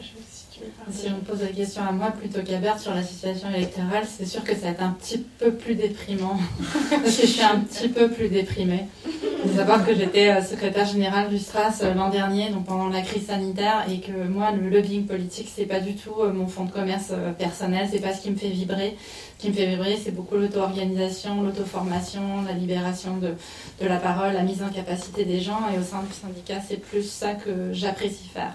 [0.91, 4.27] si on pose la question à moi plutôt qu'à Berthe sur la situation électorale, c'est
[4.27, 6.39] sûr que ça va être un petit peu plus déprimant.
[6.91, 8.87] parce que je suis un petit peu plus déprimée.
[9.05, 12.89] Il faut savoir que j'étais euh, secrétaire générale du STRAS euh, l'an dernier, donc pendant
[12.89, 16.47] la crise sanitaire, et que moi, le lobbying politique, c'est pas du tout euh, mon
[16.47, 18.97] fonds de commerce personnel, c'est pas ce qui me fait vibrer.
[19.39, 23.35] Ce qui me fait vibrer, c'est beaucoup l'auto-organisation, l'auto-formation, la libération de,
[23.81, 26.77] de la parole, la mise en capacité des gens, et au sein du syndicat, c'est
[26.77, 28.53] plus ça que j'apprécie faire.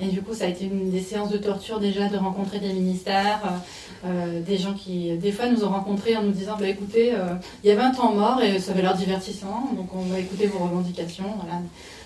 [0.00, 2.72] Et du coup, ça a été une des séances de torture déjà de rencontrer des
[2.72, 6.68] ministères, euh, euh, des gens qui, des fois, nous ont rencontrés en nous disant bah,
[6.68, 7.34] écoutez, euh,
[7.64, 10.46] il y avait un temps mort et ça avait l'air divertissant, donc on va écouter
[10.46, 11.60] vos revendications, voilà,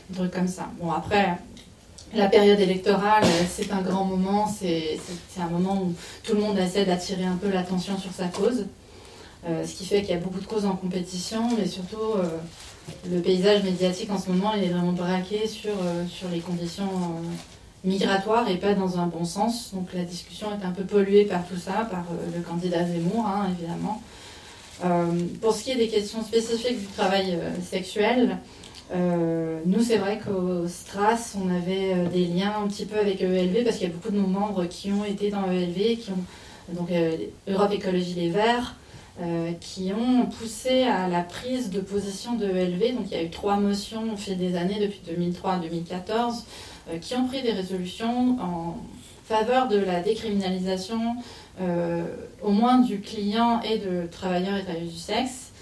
[0.08, 0.70] des trucs comme ça.
[0.80, 1.38] Bon, après.
[2.14, 4.98] La période électorale, c'est un grand moment, c'est
[5.40, 8.66] un moment où tout le monde essaie d'attirer un peu l'attention sur sa cause,
[9.46, 11.96] ce qui fait qu'il y a beaucoup de causes en compétition, mais surtout
[13.10, 15.72] le paysage médiatique en ce moment, il est vraiment braqué sur,
[16.06, 16.90] sur les conditions
[17.84, 19.72] migratoires et pas dans un bon sens.
[19.74, 23.26] Donc la discussion est un peu polluée par tout ça, par euh, le candidat Zemmour,
[23.26, 24.02] hein, évidemment.
[24.84, 25.06] Euh,
[25.40, 28.38] pour ce qui est des questions spécifiques du travail euh, sexuel,
[29.64, 33.78] nous, c'est vrai qu'au Stras, on avait des liens un petit peu avec ELV parce
[33.78, 36.90] qu'il y a beaucoup de nos membres qui ont été dans ELV, qui ont donc
[37.48, 38.76] Europe Écologie Les Verts,
[39.62, 42.96] qui ont poussé à la prise de position de ELV.
[42.96, 46.34] Donc il y a eu trois motions au fil des années depuis 2003 à 2014
[46.34, 46.40] euh,
[47.00, 48.76] qui ont pris des résolutions en
[49.24, 51.16] faveur de la décriminalisation
[51.60, 52.04] euh,
[52.42, 55.52] au moins du client et de travailleurs et travailleuses du sexe.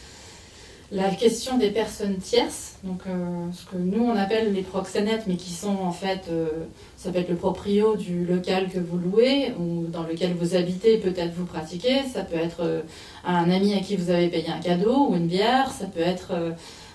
[0.93, 5.37] La question des personnes tierces, donc euh, ce que nous on appelle les proxénètes, mais
[5.37, 6.49] qui sont en fait, euh,
[6.97, 10.99] ça peut être le proprio du local que vous louez ou dans lequel vous habitez,
[10.99, 12.81] peut-être vous pratiquez, ça peut être euh,
[13.25, 16.33] un ami à qui vous avez payé un cadeau ou une bière, ça peut être
[16.33, 16.51] euh,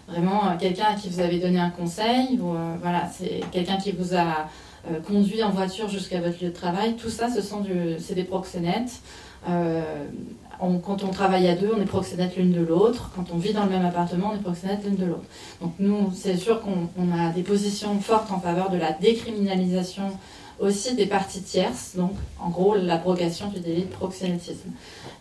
[0.07, 3.91] vraiment euh, quelqu'un à qui vous avez donné un conseil, euh, voilà, c'est quelqu'un qui
[3.91, 4.47] vous a
[4.89, 6.95] euh, conduit en voiture jusqu'à votre lieu de travail.
[6.95, 7.63] Tout ça, ce sont
[7.99, 9.01] c'est des proxénètes.
[9.47, 13.11] Quand on travaille à deux, on est proxénètes l'une de l'autre.
[13.15, 15.25] Quand on vit dans le même appartement, on est proxénètes l'une de l'autre.
[15.61, 20.11] Donc nous, c'est sûr qu'on on a des positions fortes en faveur de la décriminalisation
[20.59, 24.69] aussi des parties tierces, donc en gros l'abrogation du délit de proxénétisme.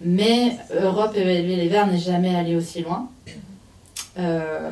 [0.00, 3.08] Mais Europe et les Verts n'est jamais allé aussi loin.
[4.18, 4.70] Euh,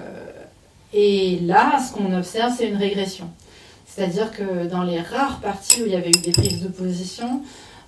[0.92, 3.30] et là, ce qu'on observe, c'est une régression.
[3.86, 7.42] C'est-à-dire que dans les rares parties où il y avait eu des prises de position,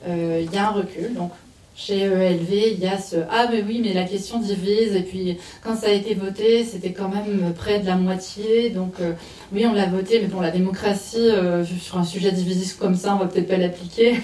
[0.06, 1.14] euh, il y a un recul.
[1.14, 1.30] Donc,
[1.76, 4.94] chez ELV, il y a ce Ah, mais oui, mais la question divise.
[4.94, 8.70] Et puis, quand ça a été voté, c'était quand même près de la moitié.
[8.70, 9.12] Donc, euh,
[9.52, 11.30] oui, on l'a voté, mais bon, la démocratie,
[11.80, 14.16] sur un sujet divisif comme ça, on va peut-être pas l'appliquer.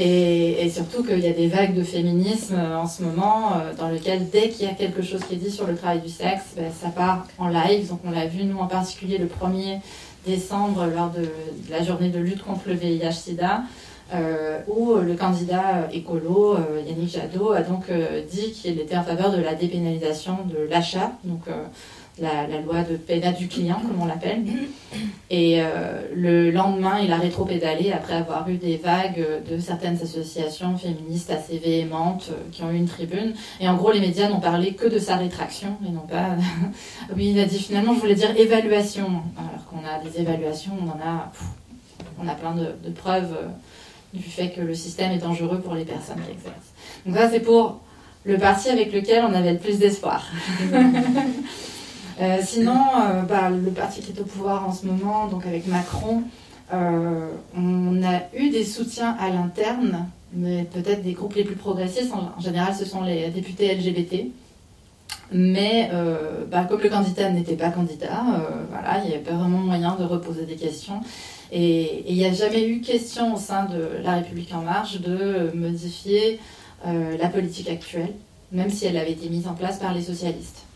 [0.00, 3.74] Et, et surtout qu'il y a des vagues de féminisme euh, en ce moment, euh,
[3.76, 6.08] dans lequel dès qu'il y a quelque chose qui est dit sur le travail du
[6.08, 7.88] sexe, ben, ça part en live.
[7.88, 9.80] Donc, on l'a vu, nous en particulier, le 1er
[10.24, 11.28] décembre, lors de,
[11.68, 13.62] la journée de lutte contre le VIH-Sida.
[14.14, 16.56] Euh, où le candidat écolo,
[16.86, 17.90] Yannick Jadot, a donc
[18.30, 21.42] dit qu'il était en faveur de la dépénalisation de l'achat, donc
[22.20, 24.42] la, loi de pénat du client, comme on l'appelle.
[25.30, 30.76] Et euh, le lendemain, il a rétro-pédalé après avoir eu des vagues de certaines associations
[30.76, 33.34] féministes assez véhémentes euh, qui ont eu une tribune.
[33.60, 36.36] Et en gros, les médias n'ont parlé que de sa rétraction et non pas.
[37.16, 40.88] oui, il a dit finalement, je voulais dire évaluation, alors qu'on a des évaluations, on
[40.88, 41.32] en a,
[42.22, 43.36] on a plein de, de preuves.
[43.42, 43.48] euh,
[44.12, 46.72] du fait que le système est dangereux pour les personnes qui exercent.
[47.06, 47.80] Donc ça, c'est pour
[48.24, 50.26] le parti avec lequel on avait le plus d'espoir.
[52.20, 55.66] Euh, sinon, euh, bah, le parti qui est au pouvoir en ce moment, donc avec
[55.68, 56.22] Macron,
[56.72, 62.12] euh, on a eu des soutiens à l'interne, mais peut-être des groupes les plus progressistes.
[62.12, 64.30] En, général, ce sont les députés LGBT.
[65.30, 65.90] Mais
[66.50, 68.24] bah, comme le candidat n'était pas candidat,
[68.70, 71.00] voilà, il n'y avait pas vraiment moyen de reposer des questions.
[71.52, 75.50] Et il n'y a jamais eu question au sein de La République En Marche de
[75.54, 76.40] modifier
[76.84, 78.14] la politique actuelle,
[78.52, 80.67] même si elle avait été mise en place par les socialistes.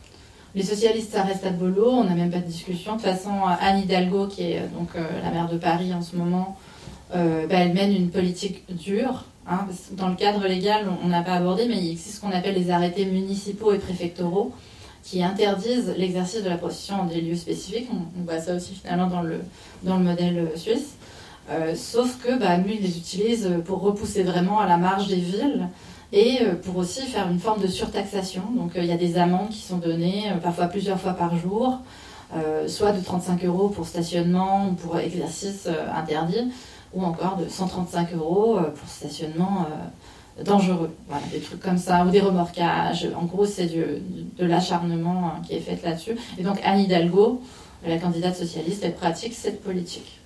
[0.54, 2.96] Les socialistes, ça reste à bolo, on n'a même pas de discussion.
[2.96, 6.14] De toute façon, Anne Hidalgo, qui est donc euh, la maire de Paris en ce
[6.14, 6.58] moment,
[7.14, 9.24] euh, bah, elle mène une politique dure.
[9.48, 12.54] hein, dans le cadre légal, on n'a pas abordé, mais il existe ce qu'on appelle
[12.54, 14.52] les arrêtés municipaux et préfectoraux
[15.02, 17.88] qui interdisent l'exercice de la prostitution en des lieux spécifiques.
[17.90, 19.40] On, voit ça aussi finalement dans le,
[19.84, 20.96] dans le modèle suisse.
[21.50, 25.66] Euh, sauf que bah, nous, les utilisent pour repousser vraiment à la marge des villes
[26.12, 28.42] et euh, pour aussi faire une forme de surtaxation.
[28.54, 31.78] Donc euh, il y a des amendes qui sont données parfois plusieurs fois par jour,
[32.66, 36.50] soit de 35 euros pour stationnement ou pour exercice interdit,
[36.94, 39.66] ou encore de 135 euros pour stationnement
[40.42, 40.96] dangereux.
[41.30, 43.06] Des trucs comme ça, ou des remorquages.
[43.14, 46.16] En gros, c'est de l'acharnement hein, qui est fait là-dessus.
[46.38, 47.42] Et donc Anne Hidalgo,
[47.86, 50.22] la candidate socialiste, elle pratique cette politique.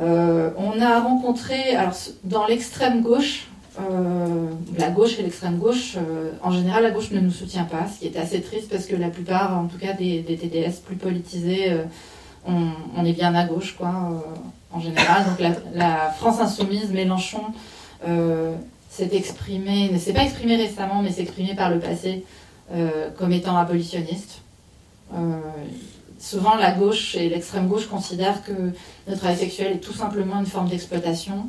[0.00, 6.32] Euh, on a rencontré, alors dans l'extrême gauche, euh, la gauche et l'extrême gauche, euh,
[6.42, 8.96] en général, la gauche ne nous soutient pas, ce qui est assez triste parce que
[8.96, 11.72] la plupart, en tout cas, des, TDS plus politisés,
[12.46, 14.22] on, est bien à gauche, quoi,
[14.72, 15.24] en général.
[15.24, 17.42] Donc la, la France insoumise, Mélenchon,
[18.90, 22.24] s'est exprimé, ne s'est pas exprimé récemment, mais s'est exprimé par le passé
[23.16, 24.42] comme étant abolitionniste
[26.22, 28.52] souvent la gauche et l'extrême gauche considèrent que
[29.08, 31.48] le travail sexuel est tout simplement une forme d'exploitation.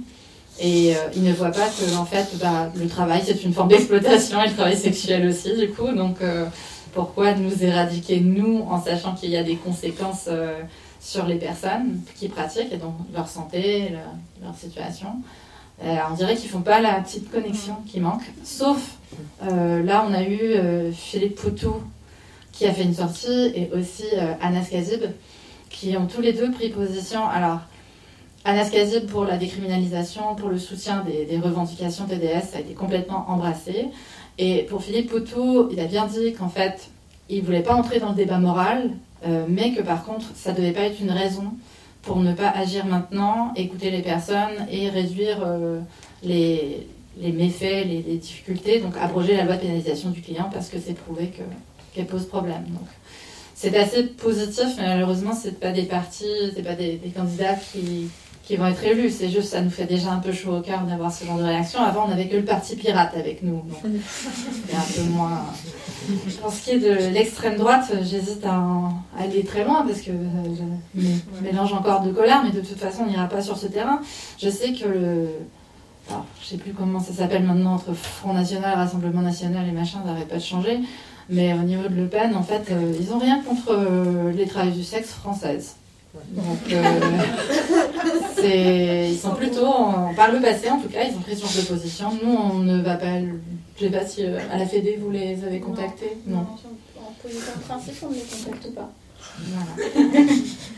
[0.59, 3.69] Et euh, ils ne voient pas que en fait, bah, le travail c'est une forme
[3.69, 5.91] d'exploitation et le travail sexuel aussi du coup.
[5.91, 6.45] Donc euh,
[6.93, 10.59] pourquoi nous éradiquer nous en sachant qu'il y a des conséquences euh,
[11.01, 13.93] sur les personnes qui pratiquent et donc leur santé,
[14.41, 15.09] leur, situation.
[15.81, 18.23] on dirait qu'ils font pas la petite connexion qui manque.
[18.45, 18.97] Sauf
[19.41, 21.75] là, on a eu Philippe Poutou
[22.53, 24.05] qui a fait une sortie, et aussi
[24.41, 25.01] Anas Kazib,
[25.69, 27.27] qui ont tous les deux pris position.
[27.27, 27.59] Alors,
[28.45, 33.25] Anas Kazib pour la décriminalisation, pour le soutien des, revendications TDS, ça a été complètement
[33.29, 33.85] embrassé.
[34.37, 36.89] Et pour Philippe Poutou, il a bien dit qu'en fait,
[37.29, 38.91] il ne voulait pas entrer dans le débat moral,
[39.25, 41.53] euh, mais que par contre, ça ne devait pas être une raison
[42.01, 45.79] pour ne pas agir maintenant, écouter les personnes et réduire euh,
[46.21, 46.85] les,
[47.17, 51.27] méfaits, les, difficultés, donc abroger la loi de pénalisation du client parce que c'est prouvé
[51.27, 51.43] que
[51.93, 52.65] qu'elle pose problème.
[52.69, 52.87] Donc,
[53.55, 58.09] c'est assez positif, mais malheureusement, c'est pas des partis, c'est pas des, candidats qui,
[58.43, 59.09] qui, vont être élus.
[59.09, 61.43] C'est juste, ça nous fait déjà un peu chaud au cœur d'avoir ce genre de
[61.43, 61.81] réaction.
[61.81, 65.45] Avant, on n'avait que le parti pirate avec nous, donc c'est un peu moins.
[66.41, 68.61] Pour ce qui est de l'extrême droite, j'hésite à,
[69.17, 73.03] aller très loin parce que euh, je mélange encore de colère, mais de toute façon,
[73.03, 74.01] on n'ira pas sur ce terrain.
[74.41, 75.27] Je sais que le.
[76.09, 79.99] Alors, je sais plus comment ça s'appelle maintenant entre Front National, Rassemblement National et machin,
[80.03, 80.79] ça n'arrête pas de changer.
[81.29, 84.45] Mais au niveau de Le Pen, en fait, euh, ils n'ont rien contre euh, les
[84.45, 85.75] travailleurs du sexe françaises.
[86.13, 86.59] Donc,
[88.43, 89.73] euh, ils sont plutôt,
[90.15, 92.11] par le passé en tout cas, ils ont pris ce genre de position.
[92.23, 93.19] Nous, on ne va pas.
[93.19, 96.17] Je ne sais pas si à la Fédé, vous les avez contactés?
[96.27, 96.37] Non.
[96.37, 96.47] non.
[96.99, 98.91] En position de principe, on ne les contacte pas.
[99.39, 99.65] Voilà.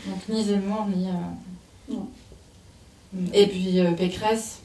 [0.06, 1.06] Donc, ni Zemmour, ni.
[1.90, 2.08] Non.
[3.34, 4.60] Et puis, Pécresse.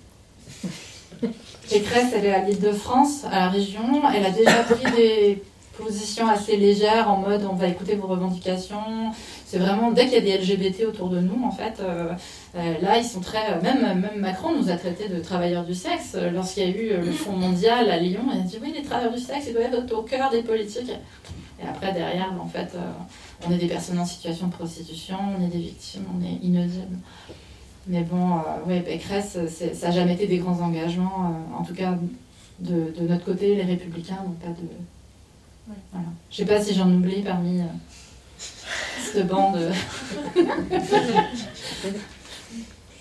[1.70, 4.02] Pécresse, elle est à l'île de France, à la région.
[4.16, 5.44] Elle a déjà pris des
[5.82, 9.12] position assez légère en mode on va écouter vos revendications.
[9.52, 12.14] C'est vraiment dès qu'il y a des LGBT autour de nous, en fait, euh,
[12.56, 13.52] euh, là ils sont très.
[13.52, 16.16] Euh, même, même Macron nous a traités de travailleurs du sexe.
[16.34, 19.12] Lorsqu'il y a eu le Fonds mondial à Lyon, il a dit oui, les travailleurs
[19.12, 20.94] du sexe, ils doivent être au cœur des politiques.
[21.62, 22.78] Et après, derrière, en fait,
[23.46, 26.98] on est des personnes en situation de prostitution, on est des victimes, on est inaudibles.
[27.88, 28.38] Mais bon,
[28.68, 31.98] oui, Pécresse, ça n'a jamais été des grands engagements, en tout cas
[32.62, 34.68] de, de, notre côté, les républicains n'ont pas de,
[35.92, 36.08] voilà.
[36.30, 37.62] Je sais pas si j'en oublie parmi
[39.14, 39.60] cette bande.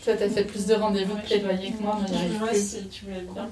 [0.04, 2.68] Toi, t'as fait plus de rendez-vous de plaidoyer que moi, mais j'arrive plus.
[2.68, 3.48] si tu voulais bien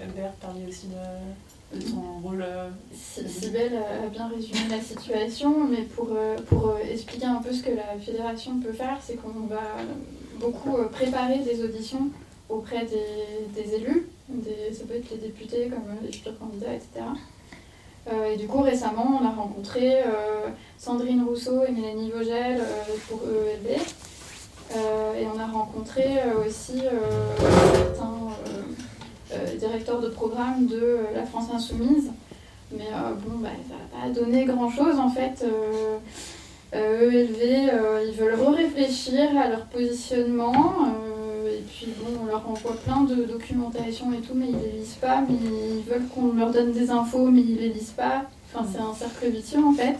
[0.00, 2.42] Albert parler aussi de, ton rôle.
[2.42, 7.62] Euh, Sibelle a bien résumé la situation, mais pour, euh, pour expliquer un peu ce
[7.62, 9.60] que la fédération peut faire, c'est qu'on va
[10.40, 12.10] beaucoup préparer des auditions
[12.48, 17.04] auprès des, des élus, des, ça peut être les députés comme les futurs candidats, etc.
[18.10, 22.94] Euh, et du coup, récemment, on a rencontré euh, Sandrine Rousseau et Mélanie Vogel euh,
[23.08, 23.80] pour EELB.
[25.18, 26.04] et on a rencontré
[26.46, 26.82] aussi
[27.72, 32.10] certains directeurs de programme de la France Insoumise.
[32.70, 32.88] Mais
[33.26, 35.44] bon, bah, ça n'a pas donné grand-chose en fait.
[36.74, 40.74] EELV, e ils veulent réfléchir à leur positionnement
[41.58, 44.98] et puis bon, on leur envoie plein de documentation et tout, mais ils les lisent
[45.00, 48.22] pas, mais ils veulent qu'on leur donne des infos, mais ils les lisent pas.
[48.54, 49.96] Enfin, c'est un cercle vicieux en fait.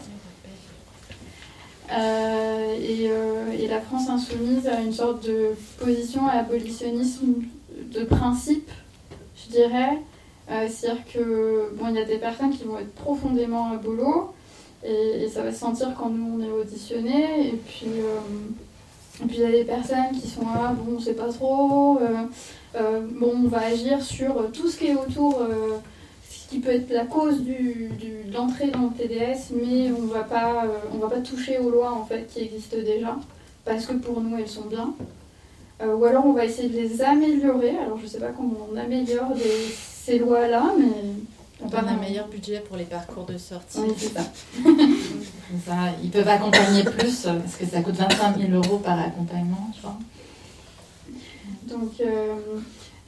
[1.91, 7.33] Euh, euh, et, la France insoumise a une sorte de position à l'abolitionnisme
[7.91, 8.69] de principe,
[9.35, 9.97] je dirais.
[10.51, 14.33] Euh, c'est-à-dire que bon, il y a des personnes qui vont être profondément à boulot,
[14.83, 17.49] et, et, ça va se sentir quand nous on est auditionnés.
[17.49, 17.87] Et puis
[19.21, 21.99] et puis il y a des personnes qui sont là, bon, on sait pas trop,
[21.99, 22.23] euh,
[22.75, 25.41] euh, bon, on va agir sur tout ce qui est autour,
[26.29, 30.23] ce qui peut être la cause du, de l'entrée dans le TDS, mais on va
[30.23, 33.17] pas, on va pas toucher aux lois en fait qui existent déjà,
[33.65, 34.93] parce que pour nous elles sont bien.
[35.85, 37.77] ou alors on va essayer de les améliorer.
[37.77, 39.33] Alors je sais pas comment on améliore
[40.09, 40.85] ces lois-là, mais
[41.61, 43.79] on donne un meilleur budget pour les parcours de sortie.
[43.79, 44.21] Oui, c'est ça.
[45.65, 45.73] ça.
[46.03, 49.97] Ils peuvent accompagner plus parce que ça coûte 25 000 euros par accompagnement, je crois.
[51.63, 52.35] Donc, euh,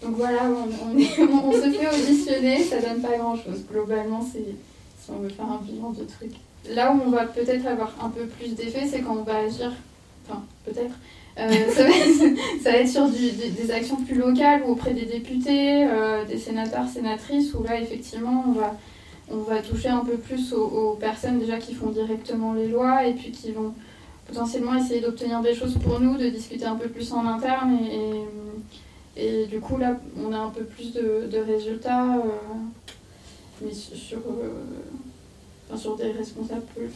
[0.01, 3.65] donc voilà, on, on, se fait auditionner, ça donne pas grand chose.
[3.71, 4.39] Globalement, si
[5.09, 6.35] on veut faire un bilan de trucs.
[6.69, 9.71] Là où on va peut-être avoir un peu plus d'effet, c'est quand on va agir,
[10.27, 10.93] enfin peut-être,
[11.37, 11.83] euh, ça,
[12.71, 17.53] va être, sur des actions plus locales ou auprès des députés, euh, des sénateurs, sénatrices,
[17.53, 18.77] où là, effectivement, on va,
[19.29, 23.13] on va toucher un peu plus aux, personnes déjà qui font directement les lois et
[23.13, 23.73] puis qui vont
[24.27, 27.79] potentiellement essayer d'obtenir des choses pour nous, de discuter un peu plus en interne.
[27.85, 28.23] Et,
[29.15, 32.21] et, du coup, là, on a un peu plus de, résultats, euh,
[33.61, 34.19] mais sur,
[35.77, 36.89] sur des responsables plus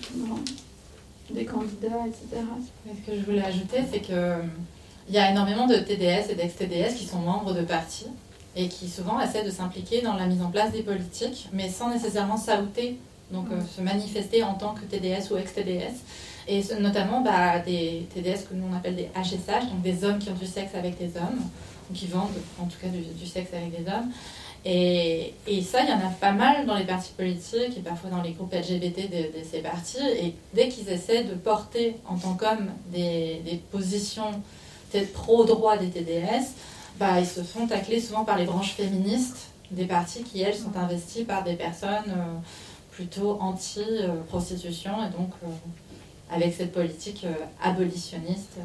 [1.30, 2.42] des candidats, etc.
[2.86, 4.42] Ce que je voulais ajouter, c'est qu'il euh,
[5.10, 8.08] y a énormément de TDS et d'ex-TDS qui sont membres de partis
[8.56, 11.90] et qui souvent essaient de s'impliquer dans la mise en place des politiques, mais sans
[11.90, 12.98] nécessairement s'outer,
[13.32, 15.96] donc euh, se manifester en tant que TDS ou ex-TDS.
[16.48, 20.30] Et notamment bah, des TDS que nous on appelle des HSH, donc des hommes qui
[20.30, 21.42] ont du sexe avec des hommes,
[21.90, 22.30] ou qui vendent
[22.62, 24.12] en tout cas du sexe avec des hommes.
[24.68, 28.22] Et, ça, il y en a pas mal dans les partis politiques et parfois dans
[28.22, 30.00] les groupes LGBT de, ces partis.
[30.20, 34.32] Et dès qu'ils essaient de porter en tant qu'hommes des, des, positions
[35.14, 36.54] pro-droit des TDS,
[37.00, 40.76] bah, ils se font tacler souvent par les branches féministes des partis qui, elles, sont
[40.78, 42.38] investies par des personnes euh,
[42.92, 45.48] plutôt anti-prostitution et donc euh,
[46.32, 48.58] avec cette politique euh, abolitionniste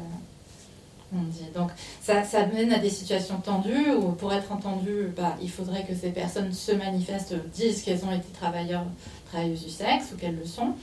[1.53, 5.93] donc ça, mène à des situations tendues où pour être entendu, bah, il faudrait que
[5.93, 8.85] ces personnes se manifestent, disent qu'elles ont été travailleurs,
[9.29, 10.73] travailleuses du sexe ou qu'elles le sont.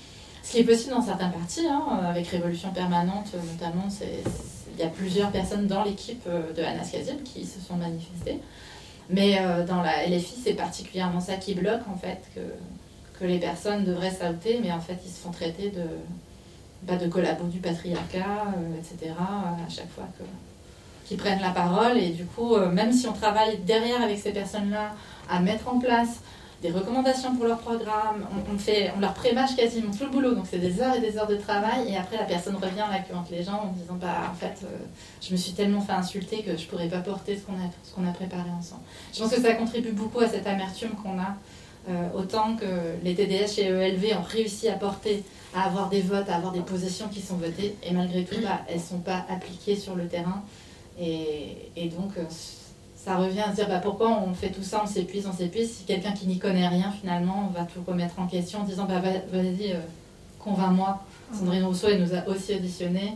[0.43, 4.91] Ce qui est possible dans certains partis, hein, avec Révolution Permanente notamment, il y a
[4.91, 8.39] plusieurs personnes dans l'équipe euh, de Anas Kazib qui se sont manifestées.
[9.11, 12.41] Mais euh, dans la LFI, c'est particulièrement ça qui bloque en fait, que,
[13.19, 15.83] que les personnes devraient sauter, mais en fait ils se font traiter de,
[16.87, 19.13] pas de collabo du patriarcat, euh, etc.
[19.19, 20.25] à chaque fois que
[21.09, 24.33] qui prennent la parole et du coup euh, même si on travaille derrière avec ces
[24.33, 24.93] personnes-là
[25.31, 26.21] à mettre en place
[26.61, 30.45] des recommandations pour leur programme, on, fait, on leur prémâche quasiment tout le boulot, donc
[30.51, 33.31] c'est des heures et des heures de travail, et après la personne revient queue entre
[33.31, 34.77] les gens en disant bah en fait euh,
[35.23, 37.95] je me suis tellement fait insulter que je pourrais pas porter ce qu'on a, ce
[37.95, 38.83] qu'on a préparé ensemble.
[39.15, 41.37] Je pense que ça contribue beaucoup à cette amertume qu'on a,
[42.15, 42.67] autant que
[43.03, 45.25] les TDS chez ELV ont réussi à porter
[45.55, 48.61] à avoir des votes, à avoir des positions qui sont votées, et malgré tout, bah,
[48.69, 50.43] elles ne sont pas appliquées sur le terrain.
[51.01, 52.25] Et, et donc, euh,
[52.97, 55.73] ça revient à se dire bah, pourquoi on fait tout ça, on s'épuise, on s'épuise,
[55.73, 59.01] si quelqu'un qui n'y connaît rien, finalement, va tout remettre en question en disant bah,
[59.01, 59.81] vas-y, euh,
[60.39, 61.03] convainc-moi.
[61.33, 63.15] Sandrine Rousseau, elle nous a aussi auditionné.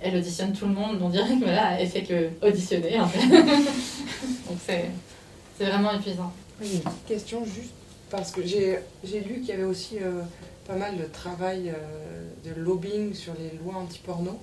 [0.00, 5.64] Elle auditionne tout le monde, on dirait que voilà, elle fait que auditionner donc c'est
[5.64, 6.32] vraiment épuisant.
[6.62, 7.72] une question juste
[8.10, 10.22] parce que j'ai lu qu'il y avait aussi euh,
[10.66, 14.38] pas mal de travail euh, de lobbying sur les lois anti-porno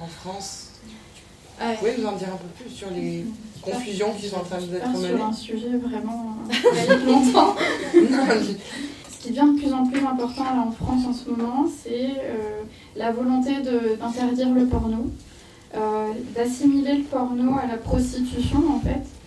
[0.00, 0.68] en France.
[1.60, 3.24] Vous pouvez nous en dire un peu plus sur les
[3.60, 6.36] confusions qui sont en train d'être menées Sur un sujet vraiment
[7.06, 7.54] longtemps.
[7.92, 12.12] ce qui devient de plus en plus important là, en France en ce moment, c'est
[12.18, 12.62] euh,
[12.96, 13.56] la volonté
[14.00, 15.10] d'interdire le porno,
[16.34, 19.19] d'assimiler le porno à la prostitution en fait.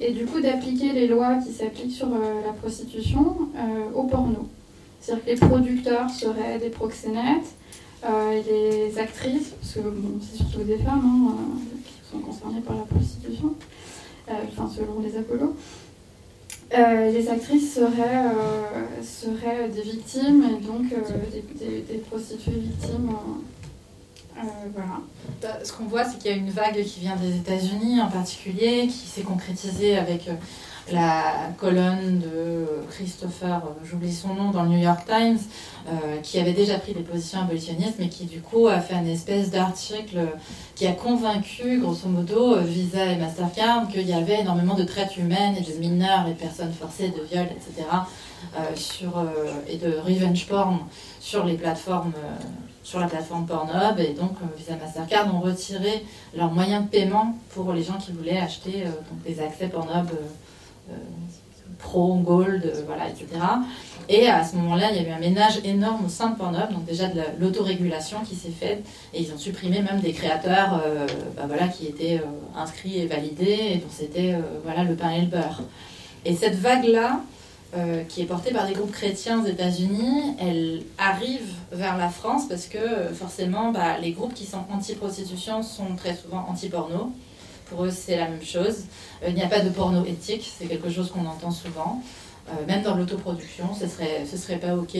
[0.00, 3.36] Et du coup d'appliquer les lois qui s'appliquent sur la prostitution
[3.94, 4.48] au porno.
[5.00, 7.54] C'est-à-dire que les producteurs seraient des proxénètes,
[8.04, 9.80] euh, les actrices, parce que
[10.22, 13.54] c'est surtout des femmes hein, euh, qui sont concernées par la prostitution,
[14.28, 15.56] euh, enfin selon les Apollos.
[16.70, 18.24] les actrices seraient,
[19.02, 20.86] seraient, des victimes et donc
[21.58, 23.10] des, prostituées victimes.
[24.72, 25.00] Voilà.
[25.42, 28.08] Bah, ce qu'on voit, c'est qu'il y a une vague qui vient des États-Unis en
[28.08, 30.28] particulier, qui s'est concrétisée avec
[30.92, 35.38] la colonne de Christopher, j'oublie son nom, dans le New York Times,
[35.88, 39.04] euh, qui avait déjà pris des positions abolitionnistes, mais qui du coup a fait un
[39.06, 40.18] espèce d'article
[40.74, 45.56] qui a convaincu, grosso modo, Visa et Mastercard qu'il y avait énormément de traites humaines
[45.56, 47.86] et de mineurs et de personnes forcées, de viols, etc.,
[48.56, 49.24] euh, sur, euh,
[49.68, 50.78] et de revenge porn
[51.20, 52.12] sur les plateformes.
[52.88, 57.74] Sur la plateforme Pornhub et donc Visa Mastercard ont retiré leurs moyens de paiement pour
[57.74, 60.08] les gens qui voulaient acheter donc, des accès Pornhub
[60.90, 60.94] euh,
[61.78, 63.26] pro, gold, euh, voilà, etc.
[64.08, 66.72] Et à ce moment-là, il y a eu un ménage énorme au sein de Pornhub,
[66.72, 68.82] donc déjà de l'autorégulation qui s'est faite,
[69.12, 72.22] et ils ont supprimé même des créateurs euh, bah voilà, qui étaient
[72.56, 74.34] inscrits et validés, et dont c'était
[74.64, 75.60] voilà, le pain et le beurre.
[76.24, 77.20] Et cette vague-là,
[77.76, 82.48] euh, qui est portée par des groupes chrétiens aux États-Unis, elle arrive vers la France
[82.48, 87.12] parce que euh, forcément, bah, les groupes qui sont anti-prostitution sont très souvent anti-porno.
[87.66, 88.84] Pour eux, c'est la même chose.
[89.22, 92.02] Euh, il n'y a pas de porno éthique, c'est quelque chose qu'on entend souvent.
[92.66, 94.96] même dans l'autoproduction, ce serait, ce serait pas OK.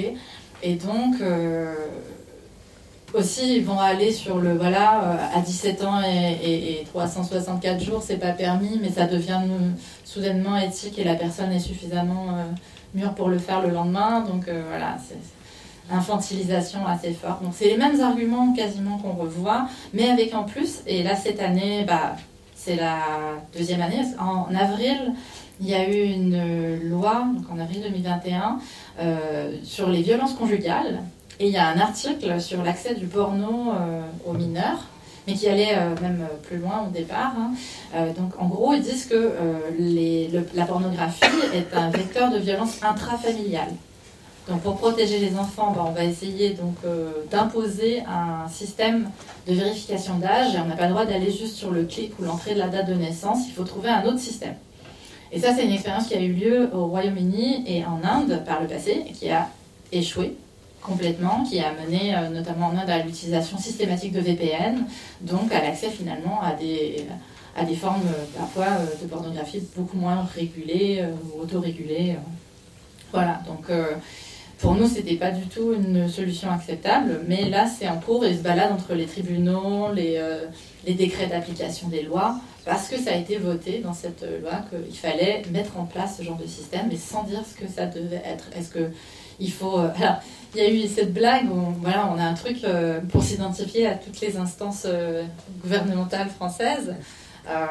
[0.62, 1.14] Et donc,
[3.14, 8.16] aussi, ils vont aller sur le voilà, euh, à 17 ans et, 364 jours, c'est
[8.18, 9.40] pas permis, mais ça devient
[10.04, 12.44] soudainement éthique et la personne est suffisamment euh,
[12.94, 14.20] mûre pour le faire le lendemain.
[14.20, 15.18] Donc euh, voilà, c'est
[15.94, 17.42] infantilisation assez forte.
[17.42, 21.40] Donc c'est les mêmes arguments quasiment qu'on revoit, mais avec en plus, et là cette
[21.40, 22.16] année, bah,
[22.54, 22.98] c'est la
[23.56, 25.12] deuxième année, en avril,
[25.60, 28.58] il y a eu une loi, donc en avril 2021,
[29.62, 31.00] sur les violences conjugales
[31.40, 34.86] et il y a un article sur l'accès du porno euh, aux mineurs,
[35.26, 37.32] mais qui allait euh, même plus loin au départ.
[37.38, 37.52] Hein.
[37.94, 39.34] Euh, donc en gros, ils disent que
[40.54, 41.24] la pornographie
[41.54, 43.72] est un vecteur de violence intrafamiliale.
[44.48, 46.76] Donc pour protéger les enfants, bah, on va essayer donc
[47.30, 49.10] d'imposer un système
[49.46, 52.54] de vérification d'âge on n'a pas le droit d'aller juste sur le clic ou l'entrée
[52.54, 54.54] de la date de naissance, il faut trouver un autre système.
[55.30, 58.62] Et ça, c'est une expérience qui a eu lieu au Royaume-Uni et en Inde par
[58.62, 59.48] le passé et qui a
[59.92, 60.34] échoué
[60.88, 64.84] complètement, qui a mené euh, notamment en Inde à l'utilisation systématique de VPN,
[65.20, 67.04] donc à l'accès finalement à des,
[67.56, 72.16] à des formes euh, parfois euh, de pornographie beaucoup moins régulées ou autorégulées.
[73.12, 73.70] Voilà, donc
[74.58, 78.36] pour nous, c'était pas du tout une solution acceptable, mais là, c'est en cours et
[78.36, 80.22] se balade entre les tribunaux, les,
[80.86, 84.98] les décrets d'application des lois, parce que ça a été voté dans cette loi qu'il
[84.98, 88.22] fallait mettre en place ce genre de système, mais sans dire ce que ça devait
[88.26, 88.50] être.
[88.54, 88.90] Est-ce que
[89.40, 89.78] il faut.
[90.00, 90.20] alors,
[90.54, 93.86] il y a eu cette blague où voilà, on a un truc euh, pour s'identifier
[93.86, 95.24] à toutes les instances euh,
[95.62, 96.94] gouvernementales françaises.
[97.48, 97.66] Euh,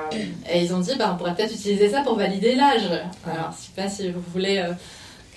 [0.52, 2.90] et ils ont dit, bah, on pourrait peut-être utiliser ça pour valider l'âge.
[3.26, 4.64] Alors, je ne sais pas si vous voulez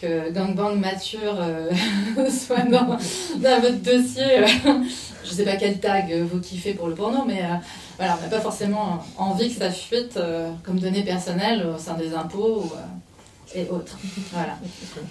[0.01, 1.37] que Gangbang mature
[2.31, 2.97] soit dans,
[3.37, 4.47] dans, votre dossier.
[4.65, 7.43] je ne sais pas quel tag vous kiffez pour le porno, mais
[7.99, 10.19] voilà, on n'a pas forcément envie que ça fuite
[10.65, 12.63] comme données personnelles au sein des impôts.
[12.65, 12.73] Ou,
[13.55, 13.99] et autres.
[14.33, 14.59] Voilà.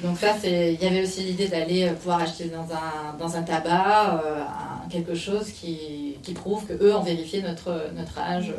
[0.03, 3.43] Donc ça, il y avait aussi l'idée d'aller euh, pouvoir acheter dans un, dans un
[3.43, 4.41] tabac euh,
[4.89, 8.53] quelque chose qui, qui, prouve que eux ont vérifié notre, notre âge.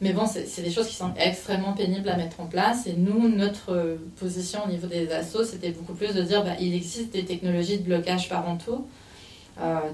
[0.00, 2.86] Mais bon, c'est des choses qui sont extrêmement pénibles à mettre en place.
[2.86, 6.74] Et nous, notre position au niveau des assos, c'était beaucoup plus de dire bah, il
[6.74, 8.82] existe des technologies de blocage parentaux euh,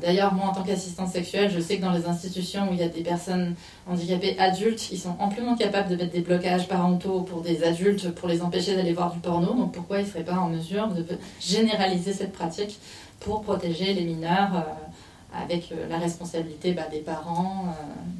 [0.00, 2.82] d'ailleurs, moi, en tant qu'assistante sexuelle, je sais que dans les institutions où il y
[2.82, 3.54] a des personnes
[3.86, 8.28] handicapées adultes, ils sont amplement capables de mettre des blocages parentaux pour des adultes pour
[8.28, 9.52] les empêcher d'aller voir du porno.
[9.54, 11.04] Donc pourquoi ils ne seraient pas en mesure de
[11.40, 12.78] généraliser cette pratique
[13.20, 17.74] pour protéger les mineurs euh, avec euh, la responsabilité bah, des parents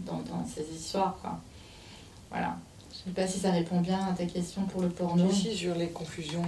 [0.07, 1.19] dans, ces histoires
[2.31, 2.57] Voilà.
[2.93, 5.27] Je ne sais pas si ça répond bien à ta question pour le porno.
[5.27, 6.43] Aussi sur les confusions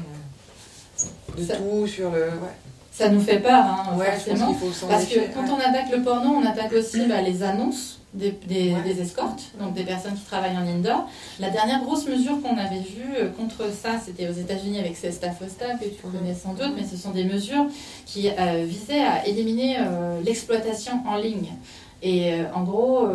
[1.39, 2.31] de tout, sur le
[2.93, 4.55] ça nous fait peur, hein, forcément.
[4.89, 9.01] parce que quand on attaque le porno, on attaque aussi bah, les annonces des, des,
[9.01, 11.09] escortes, donc des personnes qui travaillent en indoor.
[11.41, 15.31] La dernière grosse mesure qu'on avait vue euh, contre ça, c'était aux États-Unis avec Sesta
[15.31, 17.65] Fosta, que tu connais sans doute, mais ce sont des mesures
[18.05, 21.49] qui euh, visaient à éliminer euh, l'exploitation en ligne.
[22.05, 23.07] Et en gros,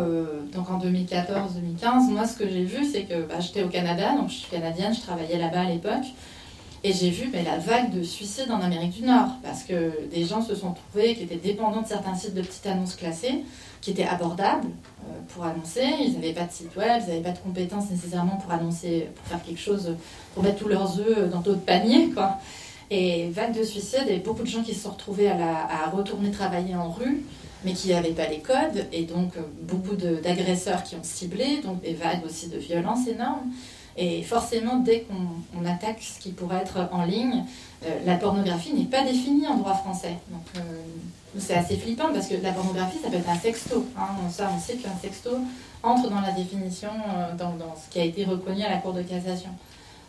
[0.50, 4.30] donc en 2014-2015, moi ce que j'ai vu, c'est que bah, j'étais au Canada, donc
[4.30, 6.06] je suis canadienne, je travaillais là-bas à l'époque.
[6.88, 10.40] Et j'ai vu la vague de suicides en Amérique du Nord, parce que des gens
[10.40, 13.44] se sont trouvés qui étaient dépendants de certains sites de petites annonces classées,
[13.82, 15.84] qui étaient abordables euh, pour annoncer.
[16.00, 19.26] Ils n'avaient pas de site web, ils n'avaient pas de compétences nécessairement pour annoncer, pour
[19.26, 19.96] faire quelque chose,
[20.32, 22.08] pour mettre tous leurs œufs dans d'autres paniers.
[22.08, 22.38] Quoi.
[22.90, 26.30] Et vague de suicides, et beaucoup de gens qui se sont retrouvés à, à retourner
[26.30, 27.22] travailler en rue,
[27.66, 31.82] mais qui n'avaient pas les codes, et donc euh, beaucoup d'agresseurs qui ont ciblé, donc
[31.82, 33.52] des vagues aussi de violence énormes.
[34.00, 37.42] Et forcément, dès qu'on attaque ce qui pourrait être en ligne,
[37.84, 40.14] euh, la pornographie n'est pas définie en droit français.
[40.30, 40.60] Donc euh,
[41.36, 43.84] c'est assez flippant parce que la pornographie, ça peut être un sexto.
[43.98, 44.06] Hein.
[44.22, 45.30] On sait qu'un sexto
[45.82, 49.02] entre dans la définition, euh, dans, ce qui a été reconnu à la Cour de
[49.02, 49.50] cassation.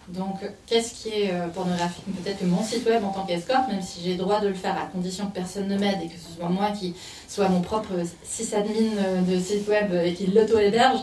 [0.10, 2.04] Donc, qu'est-ce qui est pornographique?
[2.24, 4.76] Peut-être que mon site web en tant qu'escorte, même si j'ai droit de le faire
[4.76, 6.96] à condition que personne ne m'aide et que ce soit moi qui
[7.28, 11.02] soit mon propre sysadmin de site web et qui l'auto-héberge,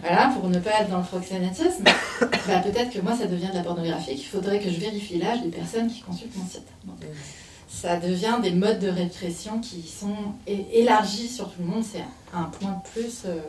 [0.00, 1.84] voilà, pour ne pas être dans le proxénétisme,
[2.20, 5.42] bah, peut-être que moi ça devient de la pornographie, qu'il faudrait que je vérifie l'âge
[5.42, 6.66] des personnes qui consultent mon site.
[7.68, 11.84] ça devient des modes de répression qui sont élargis sur tout le monde.
[11.84, 12.04] C'est
[12.34, 13.40] un point de plus euh,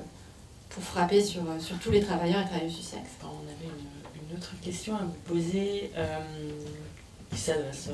[0.69, 3.11] pour frapper sur, euh, sur tous les travailleurs et travailleuses du sexe.
[3.21, 6.17] On avait une, autre question à vous poser euh,
[7.31, 7.89] qui s'adresse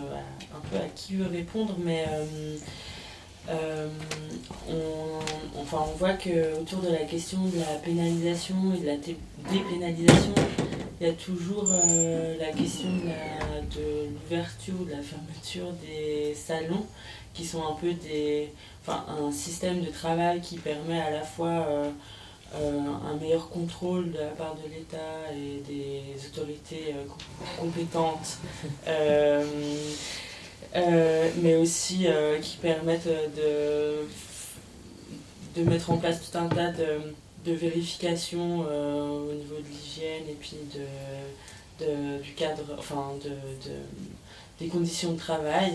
[0.55, 2.05] un peu à qui veut répondre, mais
[3.49, 3.87] euh,
[4.69, 5.09] on,
[5.62, 10.34] enfin, on voit que autour de la question de la pénalisation et de la dépénalisation,
[10.99, 16.86] il y a toujours euh, la question de l'ouverture ou de la fermeture des salons
[17.34, 18.51] qui sont un peu des,
[18.82, 21.89] enfin, un système de travail qui permet à la fois euh,
[22.55, 26.95] euh, un meilleur contrôle de la part de l'État et des autorités
[27.57, 28.39] compétentes,
[31.41, 32.07] mais aussi
[32.41, 34.05] qui permettent de,
[35.56, 37.14] de mettre en place tout un tas de
[37.45, 40.58] de vérification euh, au niveau de l'hygiène et puis
[41.80, 43.32] de, du cadre, enfin de,
[44.60, 45.74] des conditions de travail.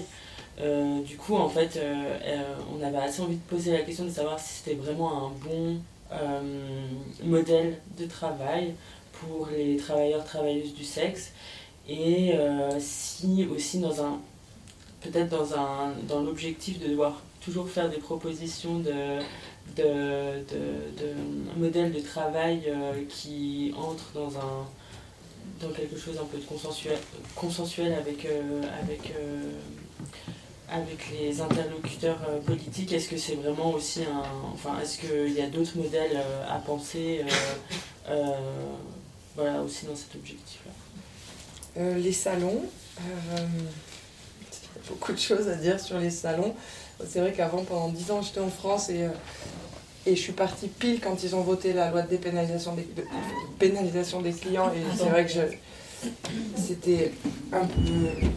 [0.60, 4.10] Euh, du coup, en fait, euh, on avait assez envie de poser la question de
[4.10, 5.78] savoir si c'était vraiment un bon
[7.24, 8.74] modèle de travail
[9.12, 11.32] pour les travailleurs, travailleuses du sexe
[11.88, 12.34] et
[12.78, 14.20] si aussi dans un
[15.00, 18.92] peut-être dans un dans l'objectif de devoir toujours faire des propositions de
[19.76, 24.66] de, de, de modèles de travail euh, qui entrent dans un
[25.60, 26.98] dans quelque chose un peu de consensuel,
[27.36, 29.50] consensuel avec, euh, avec, euh,
[30.68, 34.24] avec les interlocuteurs politiques Est-ce que c'est vraiment aussi un.
[34.52, 37.24] Enfin, est-ce qu'il y a d'autres modèles à penser
[39.36, 40.72] voilà, aussi dans cet objectif-là?
[41.98, 42.62] Les salons.
[44.88, 46.54] beaucoup de choses à dire sur les salons.
[47.06, 49.08] C'est vrai qu'avant, pendant 10 ans, j'étais en France et,
[50.06, 52.74] et je suis partie pile quand ils ont voté la loi de pénalisation
[54.20, 54.70] des clients.
[54.74, 55.32] Et c'est vrai que
[56.56, 57.12] c'était
[57.52, 58.28] un peu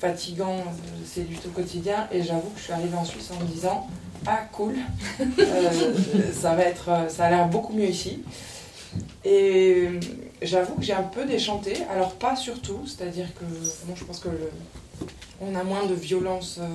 [0.00, 0.64] fatigant,
[1.04, 2.08] c'est du tout quotidien.
[2.12, 3.88] Et j'avoue que je suis arrivée en Suisse en me disant
[4.26, 4.76] Ah, cool,
[5.20, 5.94] euh,
[6.32, 8.22] ça, va être, ça a l'air beaucoup mieux ici.
[9.24, 9.88] Et
[10.40, 13.44] j'avoue que j'ai un peu déchanté, alors pas surtout, c'est-à-dire que
[13.86, 14.28] bon, je pense que
[15.40, 16.66] on a moins de violence euh,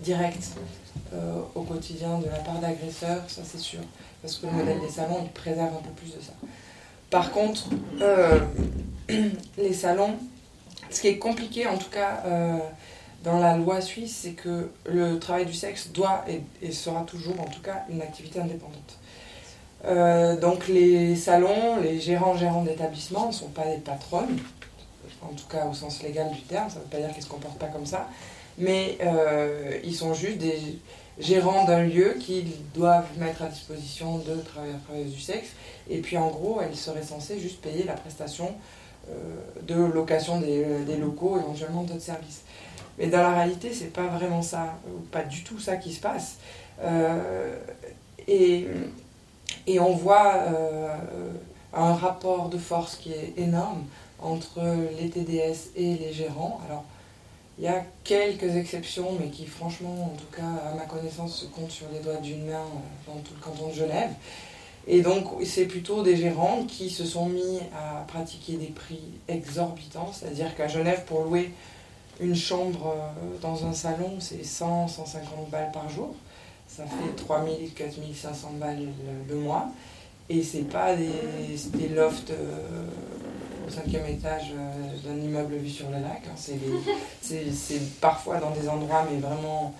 [0.00, 0.42] direct
[1.12, 3.80] euh, au quotidien de la part d'agresseurs, ça c'est sûr,
[4.22, 6.32] parce que le modèle des salons, il préserve un peu plus de ça.
[7.10, 7.64] Par contre,
[8.00, 8.38] euh,
[9.58, 10.14] les salons,
[10.88, 12.58] ce qui est compliqué en tout cas euh,
[13.24, 16.24] dans la loi suisse, c'est que le travail du sexe doit
[16.62, 18.98] et, sera toujours en tout cas une activité indépendante.
[20.40, 24.38] donc les salons, les gérants, gérants d'établissements ne sont pas des patronnes,
[25.22, 27.24] en tout cas au sens légal du terme, ça ne veut pas dire qu'ils ne
[27.24, 28.08] se comportent pas comme ça,
[28.58, 30.78] mais euh, ils sont juste des
[31.18, 32.44] gérants d'un lieu qui
[32.74, 35.50] doivent mettre à disposition de travailleurs travailleuses du sexe.
[35.88, 38.54] Et puis en gros, elles seraient censées juste payer la prestation
[39.10, 39.12] euh,
[39.62, 42.42] de location des, locaux, éventuellement d'autres services.
[42.98, 46.00] Mais dans la réalité, c'est pas vraiment ça, ou pas du tout ça qui se
[46.00, 46.36] passe.
[46.82, 47.56] Euh,
[48.28, 48.66] et,
[49.66, 50.34] et, on voit
[51.72, 53.84] un rapport de force qui est énorme
[54.22, 54.60] entre
[54.98, 56.60] les TDS et les gérants.
[56.66, 56.84] Alors,
[57.60, 61.44] il y a quelques exceptions, mais qui franchement, en tout cas, à ma connaissance, se
[61.44, 64.12] comptent sur les doigts d'une main euh, dans tout le canton de Genève.
[64.86, 70.10] Et donc, c'est plutôt des gérants qui se sont mis à pratiquer des prix exorbitants,
[70.10, 71.52] c'est-à-dire qu'à Genève, pour louer
[72.18, 76.14] une chambre euh, dans un salon, c'est 100, 150 balles par jour.
[76.66, 78.88] Ça fait 3000, 4500 balles
[79.28, 79.68] le mois.
[80.30, 81.10] Et c'est pas des,
[81.74, 82.86] des lofts euh,
[83.70, 86.22] au cinquième étage euh, d'un immeuble vu sur le lac.
[86.26, 86.54] Hein.
[87.22, 89.74] C'est parfois dans des endroits, mais vraiment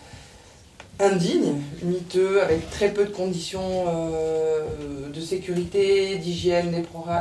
[0.99, 6.71] indignes, miteux, avec très peu de conditions euh, de sécurité, d'hygiène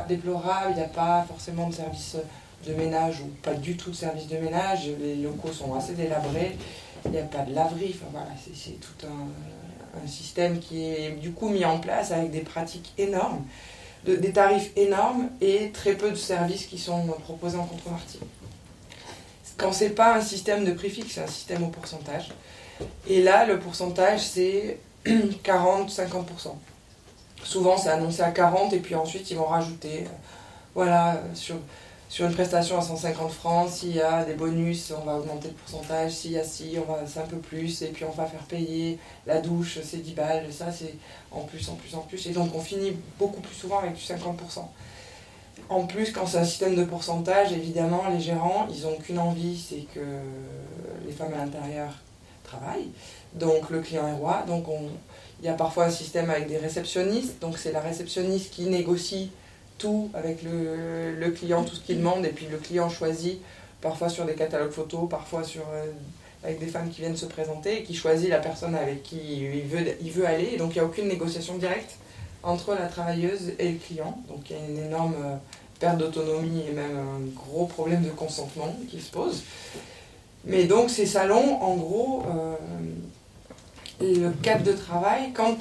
[0.07, 0.71] déplorables.
[0.71, 2.17] Il n'y a pas forcément de service
[2.67, 4.89] de ménage ou pas du tout de service de ménage.
[4.99, 6.57] Les locaux sont assez délabrés.
[7.05, 7.95] Il n'y a pas de laverie.
[7.95, 12.31] Enfin voilà, c'est tout un, un, système qui est du coup mis en place avec
[12.31, 13.45] des pratiques énormes
[14.05, 18.19] des tarifs énormes et très peu de services qui sont proposés en contrepartie.
[19.57, 22.29] Quand c'est pas un système de prix fixe, c'est un système au pourcentage.
[23.07, 26.55] Et là, le pourcentage, c'est 40-50%.
[27.43, 30.09] Souvent, c'est annoncé à 40 et puis ensuite, ils vont rajouter, euh,
[30.75, 31.55] voilà, sur
[32.09, 35.53] sur une prestation à 150 francs, s'il y a des bonus, on va augmenter le
[35.53, 38.25] pourcentage, s'il y a si, on va c'est un peu plus, et puis on va
[38.25, 38.97] faire payer
[39.27, 40.95] la douche, c'est 10 balles, ça c'est
[41.31, 42.25] en plus, en plus, en plus.
[42.25, 44.65] Et donc on finit beaucoup plus souvent avec du 50%.
[45.69, 49.59] En plus, quand c'est un système de pourcentage, évidemment, les gérants, ils n'ont qu'une envie,
[49.59, 49.99] c'est que
[51.05, 51.91] les femmes à l'intérieur
[52.43, 52.89] travaillent.
[53.35, 54.43] Donc le client est roi.
[54.47, 54.65] Donc
[55.41, 57.39] il y a parfois un système avec des réceptionnistes.
[57.39, 59.29] Donc c'est la réceptionniste qui négocie
[59.79, 63.41] tout avec le, client, tout ce qu'il demande, et puis le client choisit,
[63.81, 65.85] parfois sur des catalogues photos, parfois sur, euh,
[66.43, 69.67] avec des femmes qui viennent se présenter, et qui choisit la personne avec qui il
[69.67, 70.51] veut, il veut aller.
[70.53, 71.95] Et donc il n'y a aucune négociation directe
[72.43, 74.21] entre la travailleuse et le client.
[74.27, 75.35] Donc il y a une énorme euh,
[75.79, 79.43] perte d'autonomie et même un gros problème de consentement qui se pose.
[80.45, 82.55] Mais donc ces salons, en gros, euh,
[84.01, 85.57] le cadre de travail, quand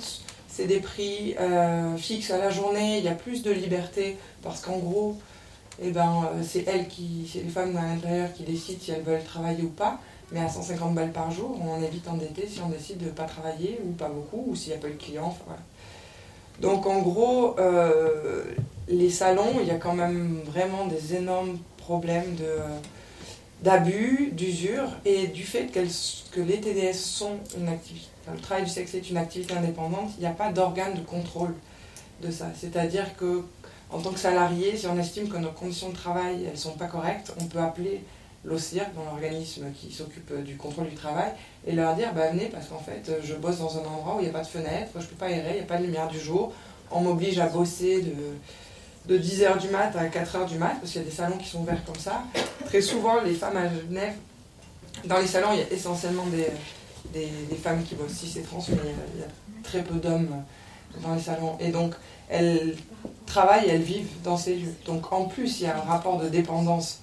[0.59, 4.61] c'est des prix euh, fixes à la journée, il y a plus de liberté parce
[4.61, 5.16] qu'en gros,
[5.80, 9.02] et ben euh, c'est elles qui, c'est les femmes à l'intérieur qui décident si elles
[9.02, 10.00] veulent travailler ou pas.
[10.32, 13.11] Mais à 150 balles par jour, on est vite endetté si on décide de ne
[13.11, 15.62] pas travailler ou pas beaucoup, ou s'il n'y a pas de voilà.
[16.61, 18.42] Donc en gros, euh,
[18.88, 22.50] les salons, il y a quand même vraiment des énormes problèmes de,
[23.62, 28.94] d'abus, d'usure et du fait que les TDS sont une activité, le travail du sexe
[28.94, 31.54] est une activité indépendante, il n'y a pas d'organe de contrôle
[32.22, 32.46] de ça.
[32.56, 33.44] C'est-à-dire que
[33.90, 36.86] en tant que salarié, si on estime que nos conditions de travail elles sont pas
[36.86, 38.02] correctes, on peut appeler
[38.44, 41.32] l'OCIRC, dans l'organisme qui s'occupe du contrôle du travail,
[41.66, 44.24] et leur dire bah, venez parce qu'en fait je bosse dans un endroit où il
[44.24, 46.09] n'y a pas de fenêtre, je peux pas errer, il n'y a pas de lumière
[46.09, 46.52] du jour,
[46.90, 48.14] on m'oblige à bosser de,
[49.09, 51.48] de 10h du mat à 4h du mat, parce qu'il y a des salons qui
[51.48, 52.22] sont ouverts comme ça.
[52.66, 54.14] Très souvent, les femmes à Genève,
[55.04, 58.76] dans les salons, il y a essentiellement des, femmes qui bossent, si c'est trans, mais
[59.14, 59.28] il y, a,
[59.62, 60.44] très peu d'hommes
[61.02, 61.56] dans les salons.
[61.59, 61.94] Et donc,
[62.28, 62.76] elles
[63.24, 64.74] travaillent elles vivent dans ces lieux.
[64.84, 67.00] Donc, en plus, il y a un rapport de dépendance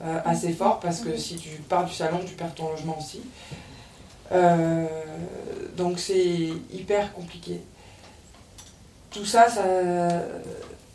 [0.00, 3.20] euh, assez fort, parce que si tu pars du salon, tu perds ton logement aussi.
[4.30, 4.86] Euh,
[5.76, 7.60] donc, c'est hyper compliqué.
[9.10, 9.64] Tout ça, ça,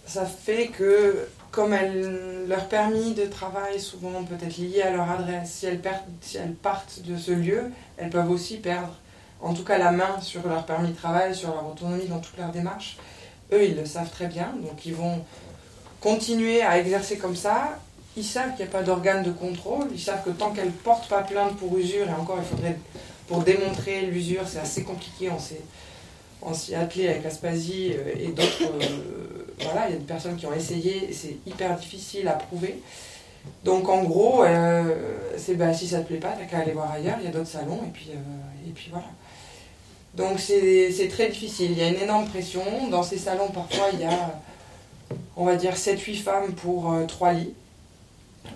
[0.05, 1.75] ça fait que comme
[2.47, 6.37] leur permis de travail souvent peut être lié à leur adresse, si elles, perdent, si
[6.37, 8.95] elles partent de ce lieu, elles peuvent aussi perdre
[9.39, 12.37] en tout cas la main sur leur permis de travail, sur leur autonomie dans toute
[12.37, 12.97] leur démarche.
[13.51, 15.23] Eux, ils le savent très bien, donc ils vont
[16.01, 17.77] continuer à exercer comme ça.
[18.15, 20.71] Ils savent qu'il n'y a pas d'organe de contrôle, ils savent que tant qu'elles ne
[20.71, 22.77] portent pas plainte pour usure, et encore il faudrait,
[23.27, 25.61] pour démontrer l'usure, c'est assez compliqué, on s'est
[26.45, 28.73] on s'y attelé avec Aspasie euh, et d'autres.
[29.61, 32.81] Euh, voilà, il y a des personnes qui ont essayé c'est hyper difficile à prouver.
[33.63, 34.95] Donc en gros, euh,
[35.37, 37.31] c'est bah, si ça te plaît pas, t'as qu'à aller voir ailleurs, il y a
[37.31, 39.07] d'autres salons et puis, euh, et puis voilà.
[40.15, 42.61] Donc c'est très difficile, il y a une énorme pression.
[42.89, 44.39] Dans ces salons, parfois, il y a,
[45.35, 47.53] on va dire, 7-8 femmes pour 3 lits.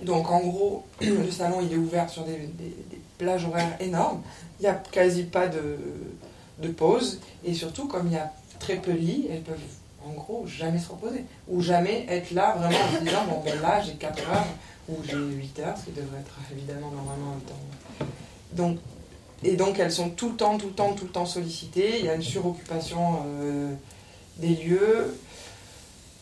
[0.03, 2.47] Donc en gros, le salon, il est ouvert sur des
[3.17, 4.21] plages horaires énormes.
[4.59, 5.77] Il n'y a quasi pas de,
[6.59, 7.19] de pause.
[7.43, 9.57] Et surtout, comme il y a très peu de lits, elles peuvent
[10.07, 11.25] en gros jamais se reposer.
[11.47, 14.47] Ou jamais être là vraiment en se disant, bon ben là j'ai 4 heures
[14.89, 18.07] ou j'ai 8 heures, ce qui devrait être évidemment normalement 8 heures.
[18.53, 18.77] Donc,
[19.43, 21.99] et donc elles sont tout le temps, tout le temps, tout le temps sollicitées.
[21.99, 23.73] Il y a une suroccupation euh,
[24.37, 25.17] des lieux.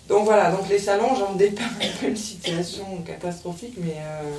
[0.08, 4.32] Donc voilà, donc les salons, j'en dépeins un peu une situation catastrophique, mais euh,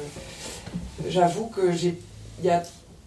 [1.09, 1.99] j'avoue que j'ai,
[2.43, 2.63] n'y a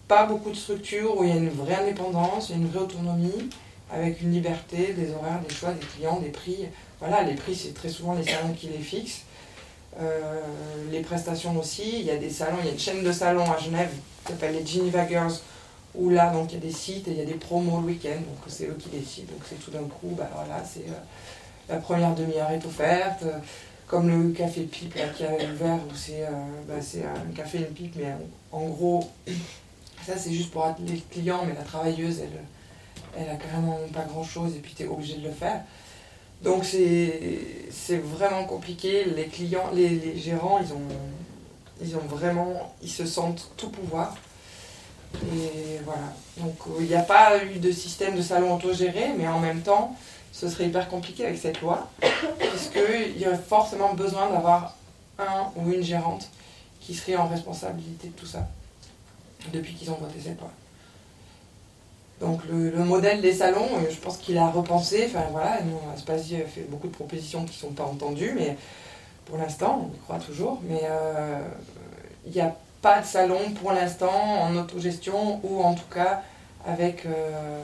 [0.08, 2.68] pas beaucoup de structures où il y a une vraie indépendance, il y a une
[2.68, 3.48] vraie autonomie,
[3.92, 6.66] avec une liberté, des horaires, des choix, des clients, des prix.
[7.00, 9.22] Voilà, les prix, c'est très souvent les salons qui les fixent.
[9.98, 10.40] Euh,
[10.90, 13.50] les prestations aussi, il y a des salons, il y a une chaîne de salons
[13.50, 13.90] à Genève
[14.24, 15.32] qui s'appelle les Geneva Girls,
[15.94, 17.86] où là, donc il y a des sites et il y a des promos le
[17.86, 19.32] week-end, donc c'est eux qui décident.
[19.32, 20.92] Donc c'est tout d'un coup, bah voilà, c'est euh,
[21.68, 23.24] la première demi-heure est offerte.
[23.88, 26.30] comme le café pipe là, qui a ouvert, où c'est euh,
[26.68, 28.12] bah, un café et une pipe, mais
[28.52, 29.10] en, gros,
[30.06, 32.44] ça c'est juste pour les clients, mais la travailleuse, elle,
[33.18, 35.62] elle a carrément pas grand chose et puis tu es obligé de le faire.
[36.42, 39.04] Donc c'est vraiment compliqué.
[39.04, 40.88] Les clients, les, gérants, ils ont,
[41.82, 44.16] ils ont vraiment, ils se sentent tout pouvoir.
[45.14, 46.14] Et voilà.
[46.38, 49.60] Donc euh, il n'y a pas eu de système de salon autogéré, mais en même
[49.60, 49.96] temps,
[50.32, 51.90] ce serait hyper compliqué avec cette loi,
[52.38, 54.76] puisqu'il y a forcément besoin d'avoir
[55.18, 56.30] un ou une gérante
[56.80, 58.48] qui serait en responsabilité de tout ça,
[59.52, 60.50] depuis qu'ils ont voté cette loi.
[62.20, 65.78] Donc le, le modèle des salons, euh, je pense qu'il a repensé, enfin voilà, nous,
[65.94, 68.56] Aspasie a fait beaucoup de propositions qui ne sont pas entendues, mais
[69.24, 71.40] pour l'instant, on y croit toujours, mais euh,
[72.26, 76.22] il n'y a pas de salon pour l'instant en autogestion ou en tout cas
[76.66, 77.62] avec euh,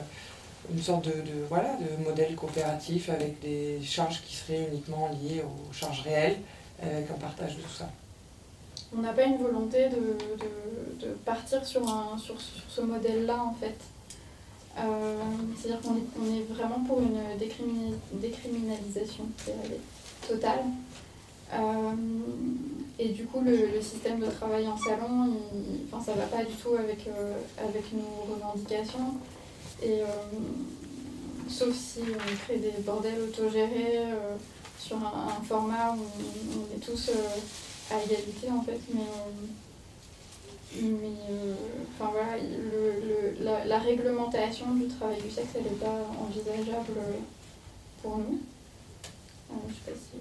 [0.73, 1.13] une sorte de,
[1.49, 6.37] voilà, de modèle coopératif avec des charges qui seraient uniquement liées aux charges réelles,
[6.81, 7.89] avec un partage de tout ça.
[8.97, 13.37] On n'a pas une volonté de, de- de partir sur, un, sur, sur ce modèle-là,
[13.43, 13.75] en fait.
[14.77, 15.17] Euh,
[15.55, 17.19] C'est-à-dire qu'on est, vraiment pour une
[18.19, 19.25] décriminalisation
[20.27, 20.65] totale.
[21.53, 21.91] Euh,
[22.99, 25.33] et du coup, le, système de travail en salon,
[26.05, 29.15] ça ne va pas du tout avec, euh, avec nos revendications.
[29.81, 30.01] Et,
[31.49, 34.01] sauf si on crée des bordels autogérés
[34.79, 37.11] sur un, format où on, est tous
[37.91, 38.79] à égalité en fait.
[40.75, 41.53] Mais euh,
[41.99, 43.01] enfin, voilà, le,
[43.39, 46.93] le- la, la réglementation du travail du sexe, elle n'est pas envisageable
[48.01, 48.39] pour nous.
[49.49, 50.17] Euh, je sais pas si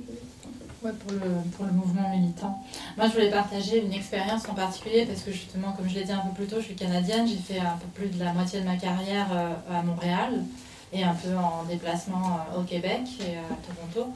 [0.80, 2.62] pour le, pour le mouvement militant.
[2.96, 6.12] Moi, je voulais partager une expérience en particulier parce que justement, comme je l'ai dit
[6.12, 7.26] un peu plus tôt, je suis canadienne.
[7.26, 10.44] J'ai fait un peu plus de la moitié de ma carrière euh, à Montréal
[10.92, 14.12] et un peu en déplacement euh, au Québec et à Toronto.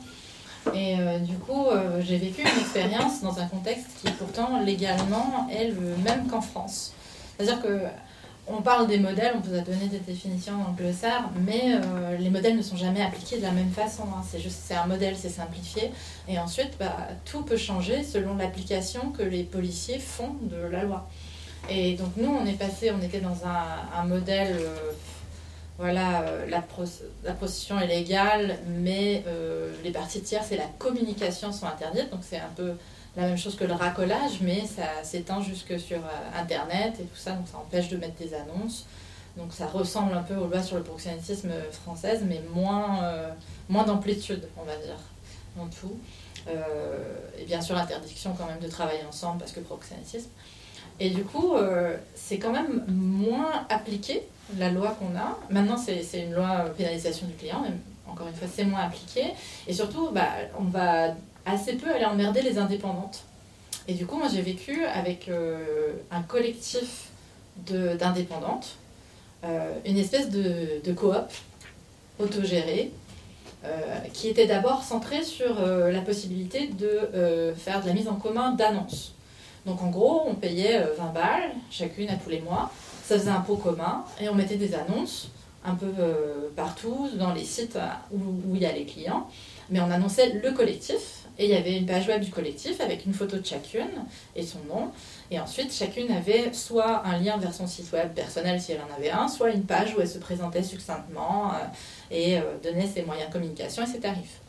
[0.74, 5.48] Et euh, du coup, euh, j'ai vécu une expérience dans un contexte qui pourtant légalement
[5.50, 6.92] est le même qu'en France.
[7.36, 7.80] C'est-à-dire que
[8.46, 12.56] on parle des modèles, on vous a donné des définitions glossaire, mais euh, les modèles
[12.56, 14.02] ne sont jamais appliqués de la même façon.
[14.04, 14.22] hein.
[14.28, 15.92] C'est juste, c'est un modèle, c'est simplifié,
[16.26, 21.08] et ensuite, bah, tout peut changer selon l'application que les policiers font de la loi.
[21.68, 24.56] Et donc nous, on est passé, on était dans un, modèle,
[25.80, 26.62] voilà, euh, la,
[27.24, 32.20] la prostitution est légale, mais euh, les parties tierces et la communication sont interdites, donc
[32.22, 32.74] c'est un peu
[33.16, 37.16] la même chose que le racolage, mais ça s'étend jusque sur euh, Internet et tout
[37.16, 38.84] ça, donc ça empêche de mettre des annonces.
[39.38, 43.00] Donc ça ressemble un peu aux lois sur le proxénétisme française, mais moins,
[43.68, 44.98] moins d'amplitude, on va dire,
[45.56, 45.96] en tout.
[47.38, 50.30] Et bien sûr, interdiction quand même de travailler ensemble parce que proxénétisme.
[50.98, 51.54] Et du coup,
[52.16, 54.26] c'est quand même moins appliqué,
[54.58, 55.38] la loi qu'on a.
[55.50, 57.74] Maintenant, c'est une loi pénalisation du client, mais
[58.10, 59.24] encore une fois, c'est moins appliqué.
[59.66, 60.28] Et surtout, bah,
[60.58, 61.14] on va
[61.46, 63.22] assez peu aller emmerder les indépendantes.
[63.88, 67.08] Et du coup, moi, j'ai vécu avec euh, un collectif
[67.66, 68.76] d'indépendantes,
[69.44, 71.14] euh, une espèce de, de coop
[72.18, 72.92] autogérée,
[73.64, 78.52] euh, qui était d'abord centrée sur la possibilité de faire de la mise en commun
[78.52, 79.12] d'annonces.
[79.66, 82.70] Donc en gros, on payait euh, 20 balles chacune à tous les mois,
[83.10, 85.30] ça faisait un pot commun et on mettait des annonces
[85.64, 89.28] un peu euh, partout dans les sites euh, où, où il y a les clients,
[89.68, 93.06] mais on annonçait le collectif et il y avait une page web du collectif avec
[93.06, 93.90] une photo de chacune
[94.36, 94.92] et son nom.
[95.32, 98.96] Et ensuite, chacune avait soit un lien vers son site web personnel si elle en
[98.96, 101.56] avait un, soit une page où elle se présentait succinctement euh,
[102.12, 104.40] et donnait ses moyens de communication et ses tarifs.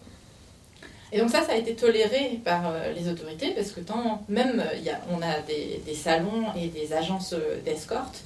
[1.13, 4.61] Et donc ça, ça a été toléré par euh, les autorités parce que tant, même
[4.61, 8.23] euh, on a des, salons et des agences euh, d'escorte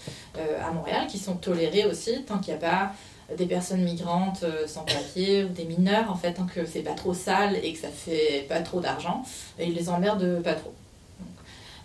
[0.62, 2.92] à Montréal qui sont tolérés aussi tant qu'il n'y a pas
[3.38, 7.14] des personnes migrantes sans papier ou des mineurs en fait tant que c'est pas trop
[7.14, 9.24] sale et que ça fait pas trop d'argent,
[9.58, 10.74] ils les emmerdent pas trop.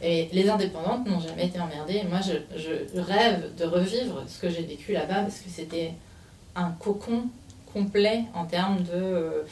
[0.03, 2.03] Et les indépendantes n'ont jamais été emmerdées.
[2.09, 5.93] Moi, je rêve de revivre ce que j'ai vécu là-bas parce que c'était
[6.57, 7.29] un cocon
[7.73, 9.43] complet en termes de, euh,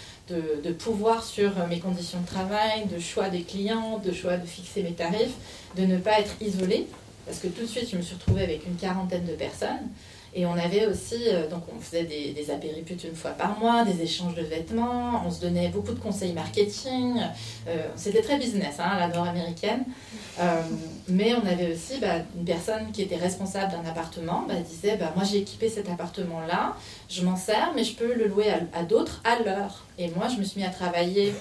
[0.63, 4.83] de, pouvoir sur mes conditions de travail, de choix des clients, de choix de fixer
[4.83, 5.35] mes tarifs,
[5.77, 6.87] de ne pas être isolée.
[7.27, 9.89] Parce que tout de suite, je me suis retrouvée avec une quarantaine de personnes.
[10.35, 12.49] Et on avait aussi, euh, donc on faisait des, des
[13.05, 17.21] une fois par mois, des échanges de vêtements, on se donnait beaucoup de conseils marketing.
[17.67, 19.85] Euh, C'était très business, hein, la nord-américaine.
[20.39, 20.61] Euh,
[21.09, 25.13] mais on avait aussi bah, une personne qui était responsable d'un appartement, bah, disait bah,
[25.17, 26.77] Moi j'ai équipé cet appartement-là,
[27.09, 29.87] je m'en sers, mais je peux le louer à, d'autres à l'heure.
[29.99, 31.33] Et moi je me suis mis à travailler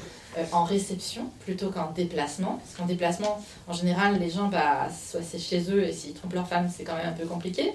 [0.51, 2.59] en réception plutôt qu'en déplacement.
[2.63, 6.33] Parce qu'en déplacement, en général, les gens, bah, soit c'est chez eux et s'ils trompent
[6.33, 7.73] leur femme, c'est quand même un peu compliqué.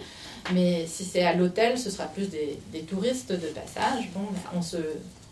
[0.53, 4.11] Mais si c'est à l'hôtel, ce sera plus des, touristes de passage.
[4.14, 4.76] Bon, on, se,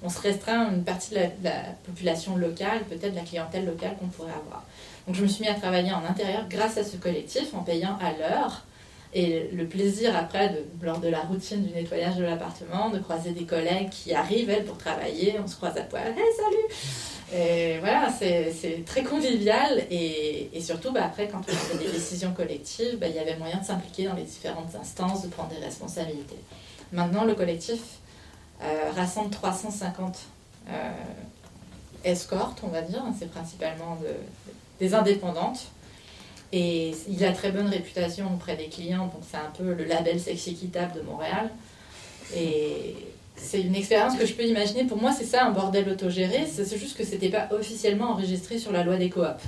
[0.03, 4.07] on se restreint une partie de la population locale, peut-être de la clientèle locale qu'on
[4.07, 4.65] pourrait avoir.
[5.07, 7.99] Donc je me suis mis à travailler en intérieur grâce à ce collectif, en payant
[8.01, 8.65] à l'heure.
[9.13, 13.45] Et le plaisir après, lors de la routine du nettoyage de l'appartement, de croiser des
[13.45, 18.09] collègues qui arrivent, elles, pour travailler, on se croise à poil, hey, salut Et voilà,
[18.13, 19.85] c'est très convivial.
[19.91, 23.59] Et, surtout, bah, après, quand on fait des décisions collectives, bah, il y avait moyen
[23.59, 26.39] de s'impliquer dans les différentes instances, de prendre des responsabilités.
[26.93, 27.81] Maintenant, le collectif
[28.63, 30.19] euh, rassemble 350
[30.69, 30.91] euh,
[32.05, 33.03] escortes, on va dire.
[33.19, 34.15] C'est principalement de,
[34.79, 35.67] des indépendantes.
[36.53, 40.19] Et il a très bonne réputation auprès des clients, donc c'est un peu le label
[40.19, 41.51] sexe équitable de Montréal.
[42.37, 42.97] Et
[43.37, 44.85] c'est une expérience que je peux imaginer.
[44.85, 46.47] Pour moi, c'est ça un bordel autogéré.
[46.47, 49.43] C'est juste que c'était pas officiellement enregistré sur la loi des coops.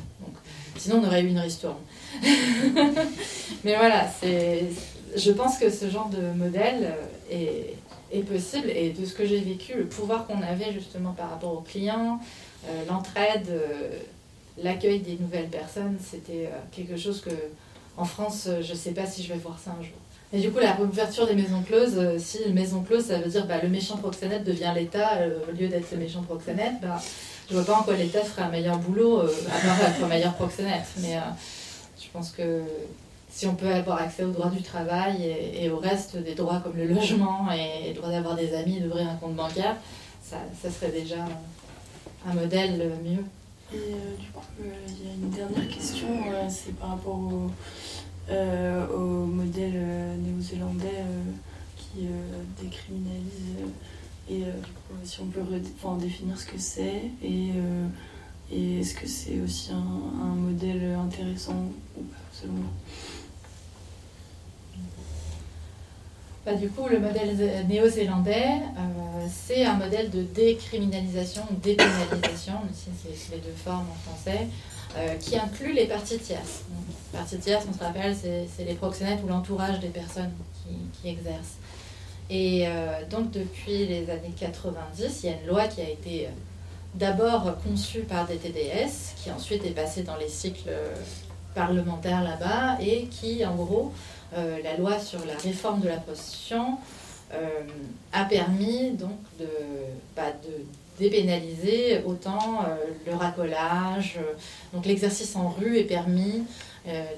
[0.79, 1.77] Sinon, on aurait eu une ristourne.
[3.65, 4.09] Mais voilà.
[4.23, 6.95] Je pense que ce genre de modèle
[7.31, 7.75] euh, est,
[8.17, 8.71] est possible.
[8.71, 12.19] Et de ce que j'ai vécu, le pouvoir qu'on avait justement par rapport aux clients,
[12.69, 13.49] euh, l'entraide.
[13.51, 13.99] euh,
[14.59, 17.31] l'accueil des nouvelles personnes, c'était euh, quelque chose que,
[17.97, 19.97] en France, euh, je ne sais pas si je vais voir ça un jour.
[20.35, 23.31] Et du coup, la réouverture des maisons closes, euh, si une maison close, ça veut
[23.31, 27.01] dire bah, le méchant proxénète devient l'État au lieu d'être le méchant proxénète, bah,
[27.51, 30.09] je vois pas en quoi l'État ferait un meilleur boulot, euh, à part être un
[30.09, 30.87] meilleur proxénète.
[30.99, 31.19] Mais
[32.01, 32.63] je pense que
[33.29, 36.77] si on peut avoir accès aux droits du travail et, au reste des droits comme
[36.77, 39.77] le logement et le droit d'avoir des amis, d'ouvrir un compte bancaire,
[40.23, 41.25] ça, ça serait déjà
[42.27, 43.25] un modèle mieux.
[43.75, 47.19] Et euh, du coup, euh, il y a une dernière question, euh, c'est par rapport
[47.19, 47.51] au,
[49.27, 51.05] modèle néo-zélandais
[51.77, 52.07] qui
[52.61, 53.73] décriminalise.
[54.31, 54.45] et
[55.05, 55.41] si on peut
[55.97, 57.51] définir ce que c'est et,
[58.51, 61.67] et est-ce que c'est aussi un, un modèle intéressant
[61.99, 63.12] ou pas, selon vous?
[66.45, 73.35] Bah, Du coup, le modèle néo-zélandais, euh, c'est un modèle de décriminalisation ou dépénalisation, c'est
[73.35, 74.49] les deux formes en français,
[74.97, 76.63] euh, qui inclut les parties tierces.
[77.13, 80.33] les parties tierces, on se rappelle, c'est les proxénètes ou l'entourage des personnes
[81.03, 81.57] qui, exercent.
[82.31, 86.29] Et euh, donc depuis les années 90, il y a une loi qui a été
[86.95, 90.71] d'abord conçue par des TDS, qui ensuite est passée dans les cycles
[91.55, 96.79] parlementaires là-bas, et qui en gros euh, la loi sur la réforme de la prostitution
[97.35, 97.63] euh,
[98.13, 99.49] a permis donc de,
[100.15, 100.67] bah, de
[100.99, 102.77] dépénaliser autant euh,
[103.07, 104.19] le racolage,
[104.75, 106.45] donc l'exercice en rue est permis,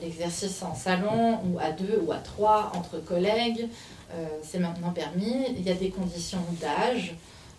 [0.03, 3.67] l'exercice en salon ou à deux ou à trois entre collègues,
[4.43, 5.47] c'est maintenant permis.
[5.57, 7.15] Il y a des conditions d'âge,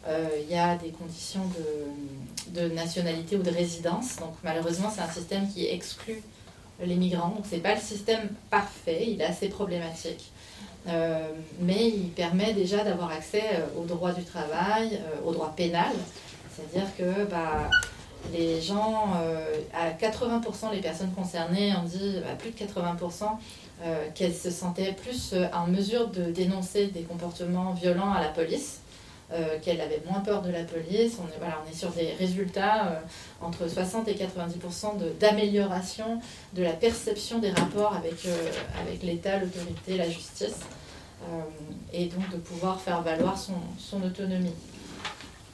[0.07, 1.41] il y a des conditions
[2.53, 4.17] de, de, nationalité ou de résidence.
[4.17, 6.21] Donc malheureusement, c'est un système qui exclut
[6.83, 7.29] les migrants.
[7.29, 10.31] Donc c'est pas le système parfait, il est assez problématique.
[10.87, 11.29] Euh,
[11.61, 15.91] mais il permet déjà d'avoir accès euh, au droit du travail, euh, au droit pénal.
[16.51, 17.69] C'est-à-dire que bah,
[18.31, 19.11] les gens,
[19.73, 23.25] à 80% les personnes concernées ont dit, bah, plus de 80%,
[24.15, 28.79] qu'elles se sentaient plus en mesure de dénoncer des comportements violents à la police
[29.33, 31.17] euh, qu'elle avait moins peur de la police.
[31.19, 32.99] On est, voilà, on est sur des résultats euh,
[33.41, 36.19] entre 60 et 90% d'amélioration
[36.53, 40.59] de, la perception des rapports avec, euh, avec l'État, l'autorité, la justice,
[41.91, 44.53] et donc de pouvoir faire valoir son, son autonomie.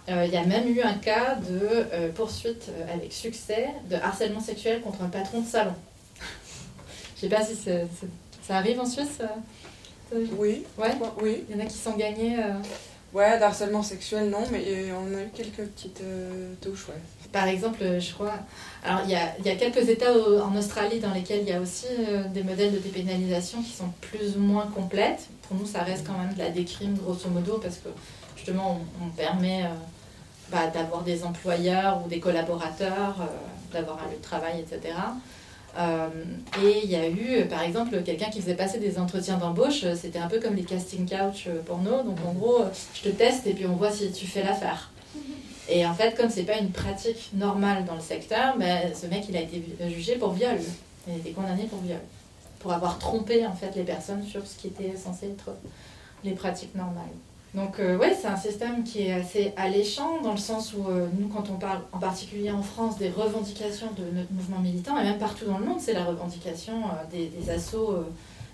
[0.10, 5.02] Il y a même eu un cas de poursuite avec succès de harcèlement sexuel contre
[5.04, 5.76] un patron de salon.
[7.16, 9.22] Je ne sais pas si ça arrive en Suisse.
[10.14, 10.66] Oui.
[10.78, 10.92] Ouais?
[11.22, 11.46] Oui.
[11.48, 12.36] Il y en a qui sont gagnés.
[13.14, 17.02] Ouais, d'harcèlement sexuel, non, mais on a eu quelques petites euh, touches, ouais.
[17.34, 18.36] Par exemple, euh, je crois.
[18.84, 21.60] Alors, il y a, y a, quelques États en Australie dans lesquels il y a
[21.60, 25.28] aussi euh, des modèles de dépénalisation qui sont plus ou moins complètes.
[25.48, 27.90] Pour nous, ça reste quand même de la décrime, grosso modo, parce que
[28.38, 29.66] justement, on, permet
[30.50, 33.16] bah, d'avoir des employeurs ou des collaborateurs,
[33.74, 34.94] d'avoir un lieu de travail, etc.
[35.78, 36.10] Euh,
[36.64, 39.86] et il y a eu, par exemple, quelqu'un qui faisait passer des entretiens d'embauche.
[39.96, 42.04] C'était un peu comme les casting couch euh, porno.
[42.04, 42.64] Donc en gros,
[42.94, 44.92] je te teste et puis on voit si tu fais l'affaire.
[45.70, 49.24] Et en fait, comme c'est pas une pratique normale dans le secteur, ben, ce mec
[49.30, 50.58] il a été jugé pour viol.
[51.08, 52.00] Il a été condamné pour viol.
[52.60, 55.52] Pour avoir trompé en fait les personnes sur ce qui était censé être
[56.26, 57.06] les pratiques normales.
[57.54, 61.08] Donc euh, ouais, c'est un système qui est assez alléchant dans le sens où euh,
[61.20, 65.04] nous, quand on parle en particulier en France des revendications de notre mouvement militant, et
[65.04, 67.94] même partout dans le monde, c'est la revendication euh, des, des, assos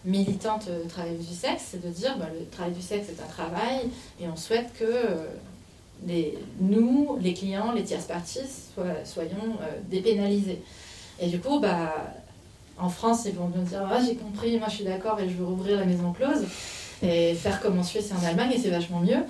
[0.04, 3.28] militantes de travail du sexe, c'est de dire bah, le travail du sexe est un
[3.28, 3.82] travail
[4.20, 4.86] et on souhaite que
[6.08, 8.40] les, nous, les clients, les tierces parties,
[9.04, 9.58] soyons
[9.90, 10.62] dépénalisés.
[11.20, 11.94] Et du coup, bah,
[12.80, 15.34] en France, ils vont nous dire ah, j'ai compris, moi je suis d'accord et je
[15.36, 16.46] veux rouvrir la maison close
[17.04, 19.24] et faire comme en Suisse et en Allemagne, et c'est vachement mieux.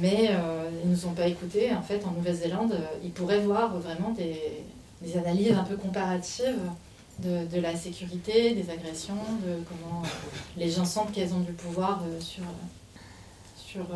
[0.00, 1.72] Mais euh, ils ne nous ont pas écoutés.
[1.74, 6.58] En fait, en Nouvelle-Zélande, euh, ils pourraient voir vraiment des, analyses un peu comparatives
[7.18, 9.14] de, la sécurité, des agressions,
[9.44, 10.08] de comment euh,
[10.56, 12.44] les gens sentent qu'elles ont du pouvoir sur,
[13.56, 13.86] sur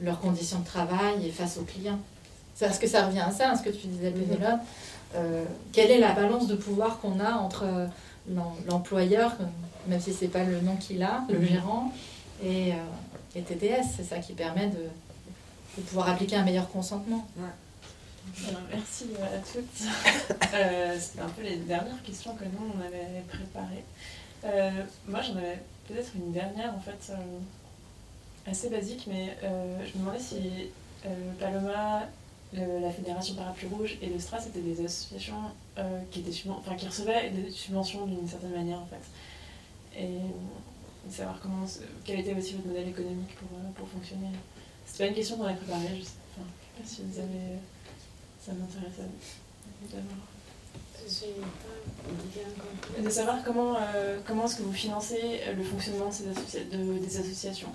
[0.00, 1.98] leurs conditions de travail et face aux clients.
[2.58, 4.60] Parce que ça revient à ça, hein, ce que tu disais, Pénélope.
[5.72, 7.64] quelle est la balance de pouvoir qu'on a entre
[8.68, 9.36] l'employeur,
[9.86, 11.46] même si c'est pas le nom qu'il a, le mhm.
[11.46, 11.92] gérant,
[12.42, 12.76] et, euh,
[13.34, 13.86] TTS.
[13.96, 14.88] C'est ça qui permet de,
[15.76, 17.26] de, pouvoir appliquer un meilleur consentement.
[18.70, 20.42] merci à toutes.
[20.54, 23.84] euh, C'était un peu les dernières questions que nous, on avait préparées.
[24.44, 24.70] Euh,
[25.06, 30.20] moi, j'en avais peut-être une dernière, en fait, euh, assez basique, mais je me demandais
[30.20, 30.70] si
[31.38, 32.06] Paloma
[32.52, 35.34] la Fédération Parapluie Rouge et le STRA, c'était des associations
[36.10, 39.02] qui, enfin, qui recevaient des subventions d'une certaine manière en fait
[39.98, 40.20] et
[41.10, 41.64] savoir comment,
[42.04, 44.28] quel était aussi votre modèle économique pour, euh, pour fonctionner.
[44.86, 47.58] C'est pas une question qu'on a préparée, je sais, enfin, sais pas si vous avez.
[48.44, 48.98] Ça m'intéresse
[49.92, 50.16] d'avoir.
[53.02, 57.16] De savoir comment, euh, comment est-ce que vous financez le fonctionnement de ces de, des
[57.18, 57.68] associations.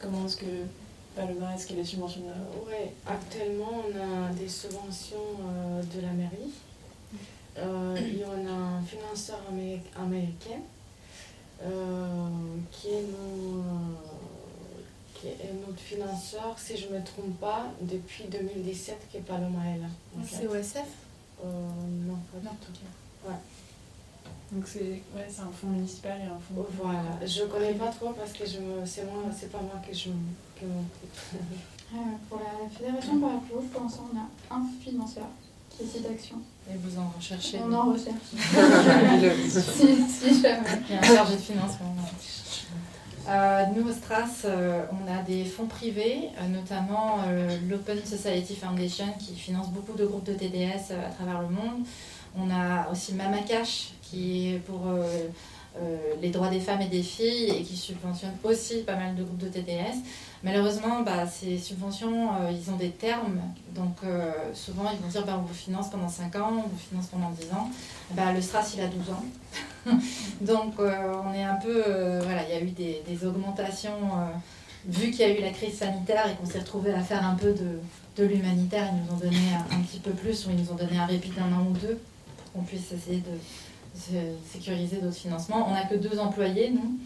[0.00, 0.46] Comment est-ce que
[1.14, 2.28] Paloma, est-ce qu'elle est subventionnée?
[2.66, 6.52] Oui, actuellement on a des subventions euh, de la mairie.
[7.56, 9.40] Il y en a un financeur
[9.96, 10.60] américain
[11.62, 12.28] euh,
[12.70, 13.06] qui, est
[15.14, 19.58] qui est notre financeur, si je ne me trompe pas, depuis 2017, qui est Paloma
[19.66, 19.88] est là.
[20.24, 20.84] C'est OSF
[21.44, 21.68] euh,
[22.06, 22.52] Non, pas non.
[22.52, 23.28] du tout.
[23.28, 23.34] Ouais.
[24.52, 26.64] Donc c'est ouais, un fonds municipal et un fonds.
[26.80, 30.68] Voilà, je ne connais pas trop parce que c'est pas moi que je m'occupe.
[32.28, 35.26] pour la Fédération Parapluie, pour l'instant, on a un financeur
[35.86, 36.36] Cidaction.
[36.70, 38.16] Et vous en recherchez On en recherche.
[39.48, 40.66] si, si jamais.
[40.88, 41.94] Il y a un chargé de financement.
[43.28, 47.18] Euh, nous, au Stras, euh, on a des fonds privés, euh, notamment
[47.68, 51.84] l'Open Society Foundation qui finance beaucoup de groupes de TDS à travers le monde.
[52.36, 54.86] On a aussi Mama Cash qui est pour
[56.20, 59.38] les droits des femmes et des filles et qui subventionne aussi pas mal de groupes
[59.38, 59.98] de TDS.
[60.44, 63.40] Malheureusement, bah, ces subventions, ils ont des termes.
[63.74, 63.96] Donc
[64.54, 67.30] souvent, ils vont dire bah, on vous finance pendant 5 ans, on vous finance pendant
[67.30, 67.68] 10 ans.
[68.12, 69.24] Bah, le Stras, il a 12 ans.
[70.40, 74.36] Donc euh, on est un peu, euh, voilà, il y a eu des, augmentations, euh,
[74.86, 77.34] vu qu'il y a eu la crise sanitaire et qu'on s'est retrouvé à faire un
[77.34, 79.36] peu de, l'humanitaire, ils nous ont donné
[79.70, 82.00] un, petit peu plus, ou ils nous ont donné un répit d'un an ou deux,
[82.36, 84.18] pour qu'on puisse essayer de
[84.52, 85.68] sécuriser d'autres financements.
[85.68, 86.98] On n'a que deux employés, nous,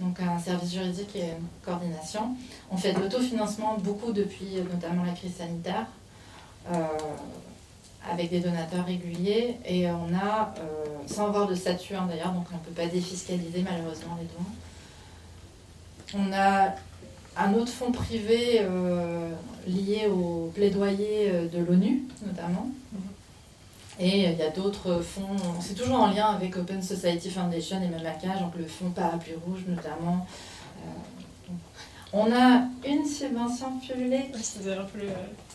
[0.00, 2.36] donc un service juridique et une coordination.
[2.70, 5.86] On fait de l'autofinancement beaucoup depuis notamment la crise sanitaire
[8.10, 12.46] avec des donateurs réguliers et on a, euh, sans avoir de statut hein, d'ailleurs, donc
[12.52, 14.50] on ne peut pas défiscaliser malheureusement les dons.
[16.14, 16.74] On a
[17.36, 19.30] un autre fonds privé euh,
[19.66, 22.68] lié au plaidoyer euh, de l'ONU notamment.
[24.00, 27.88] Et il y a d'autres fonds, c'est toujours en lien avec Open Society Foundation et
[27.88, 30.24] Mamacage, donc le fonds Parapluie Rouge notamment.
[32.12, 34.32] on a une subvention publique.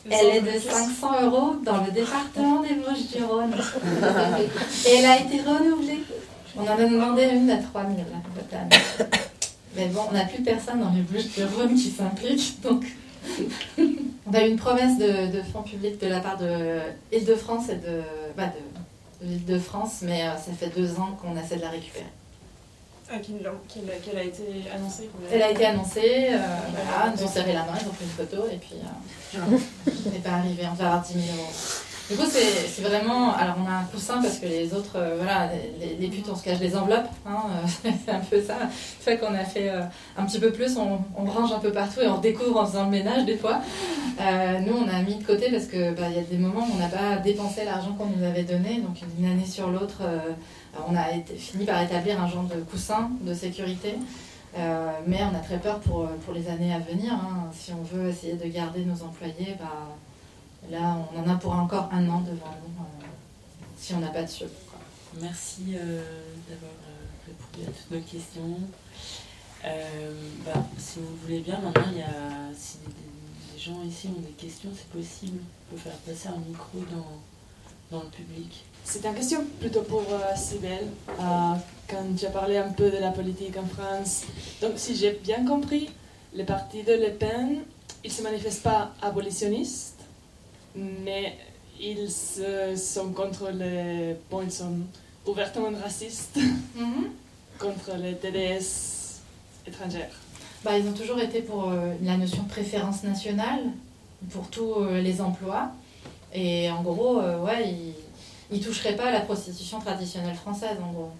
[0.10, 3.56] Elle est de 500 euros dans le département des Vosges-du-Rhône.
[4.88, 6.04] Et elle a été renouvelée.
[6.58, 8.84] On en a demandé une à 3000 cette année.
[9.76, 12.62] Mais bon, on n'a plus personne dans les Vosges-du-Rhône qui s'implique.
[12.62, 12.84] Donc,
[14.28, 16.80] on a eu une promesse de, fonds publics de la part de
[17.12, 18.02] Île-de-France et de,
[18.36, 22.05] bah de, de l'Île-de-France, mais euh, ça fait deux ans qu'on essaie de la récupérer.
[23.11, 26.38] Ah, qu'elle a été annoncée Elle a été annoncée, euh,
[26.73, 28.75] voilà, ils ont serré la main, ils ont pris une photo et puis
[29.36, 29.39] euh,
[30.11, 31.51] n'est pas arrivé, on va avoir 10 000 euros.
[32.10, 33.34] Du coup, c'est vraiment.
[33.34, 35.49] Alors, on a un coussin parce que les autres, euh, voilà,
[35.99, 37.10] les, putes, on se cache les enveloppes.
[37.26, 37.43] Hein,
[38.06, 38.56] c'est un peu ça.
[38.70, 39.70] Fait qu'on a fait
[40.18, 42.86] un petit peu plus, on, on, range un peu partout et on découvre en faisant
[42.86, 43.62] le ménage des fois.
[44.20, 46.78] nous, on a mis de côté parce qu'il bah, y a des moments où on
[46.78, 48.82] n'a pas dépensé l'argent qu'on nous avait donné.
[48.82, 50.01] Donc, d'une année sur l'autre,
[50.88, 51.06] on a
[51.38, 53.95] fini par établir un genre de coussin de sécurité.
[54.58, 57.14] Euh, mais on a très peur pour, pour les années à venir.
[57.14, 57.49] Hein.
[57.54, 59.95] Si on veut essayer de garder nos employés, bah,
[60.70, 63.05] là, on en a pour encore un an devant nous, euh,
[63.78, 64.47] si on n'a pas de sûr.
[65.22, 66.03] Merci euh,
[66.49, 66.72] d'avoir
[67.28, 68.59] répondu à toutes nos questions.
[70.45, 74.34] Bah, si vous voulez bien, maintenant, il y a, si des, gens ici ont des
[74.34, 75.39] questions, c'est possible.
[75.72, 78.66] On peut faire passer un micro dans, dans le public.
[78.84, 80.88] C'est une question plutôt pour euh, Sibelle.
[81.09, 81.53] Euh,
[81.88, 84.24] quand tu as parlé un peu de la politique en France,
[84.61, 85.89] donc si j'ai bien compris,
[86.34, 87.59] les partis de Le Pen,
[88.03, 89.93] ils ne se manifestent pas abolitionnistes,
[90.76, 91.38] mais
[91.80, 94.15] ils sont contre les.
[94.30, 94.78] Bon, ils sont
[95.26, 96.38] ouvertement racistes
[96.76, 97.09] mhm.
[97.59, 99.21] contre les TDS
[99.67, 100.11] étrangères.
[100.63, 103.61] Bah, ils ont toujours été pour euh, la notion de préférence nationale
[104.32, 105.71] pour tous les emplois.
[106.34, 107.93] Et en gros, ouais, ils
[108.53, 111.11] ils toucheraient pas à la prostitution traditionnelle française, en gros.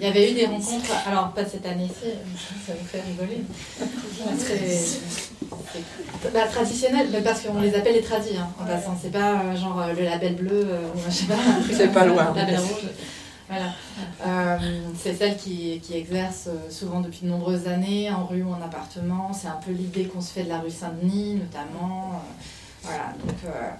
[0.00, 2.10] Il y avait eu des rencontres, alors pas cette année-ci,
[2.66, 3.44] ça vous fait rigoler.
[6.32, 8.96] La traditionnelle, parce qu'on les appelle les tradis, hein, en passant.
[9.00, 11.34] C'est pas euh, genre euh, le label bleu, euh, ou je sais pas.
[11.72, 12.32] C'est pas loin.
[12.34, 12.88] label rouge.
[13.48, 14.58] Voilà.
[14.96, 19.32] c'est celle qui, qui, exerce souvent depuis de nombreuses années, en rue ou en appartement.
[19.32, 22.22] C'est un peu l'idée qu'on se fait de la rue Saint-Denis, notamment.
[22.82, 23.70] voilà, donc euh,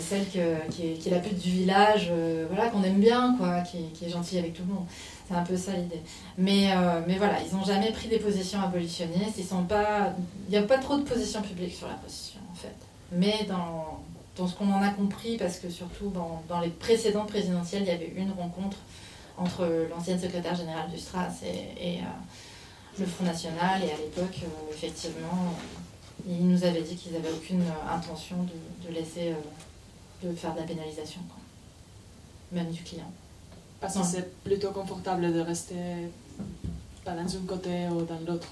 [0.00, 4.08] celle qui, est, la pute du village, euh, voilà, qu'on aime bien, quoi, qui, est
[4.08, 4.86] gentille avec tout le monde.
[5.26, 6.00] C'est un peu ça l'idée.
[6.36, 9.38] Mais, euh, mais voilà, ils n'ont jamais pris des positions abolitionnistes.
[9.38, 12.74] Il n'y a pas trop de positions publiques sur la position, en fait.
[13.12, 14.00] Mais dans,
[14.36, 17.92] dans ce qu'on en a compris, parce que surtout dans, les précédentes présidentielles, il y
[17.92, 18.76] avait une rencontre
[19.36, 21.98] entre l'ancienne secrétaire générale du STRAS et,
[22.98, 23.80] le Front National.
[23.84, 24.40] Et à l'époque,
[24.72, 25.54] effectivement,
[26.28, 28.36] ils nous avaient dit qu'ils n'avaient aucune intention
[28.84, 29.34] de laisser
[30.22, 31.20] de faire de la pénalisation,
[32.52, 33.10] même du client.
[33.80, 35.74] Parce que c'est plutôt confortable de rester
[37.04, 38.48] pas dans un côté ou dans l'autre.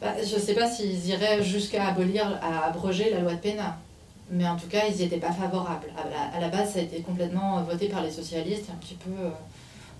[0.00, 3.78] Bah, je ne sais pas s'ils iraient jusqu'à abolir, à abroger la loi de Pénat.
[4.30, 5.88] Mais en tout cas, ils n'y étaient pas favorables.
[5.96, 9.10] À la, base, ça a été complètement voté par les socialistes et un petit peu
[9.10, 9.30] euh,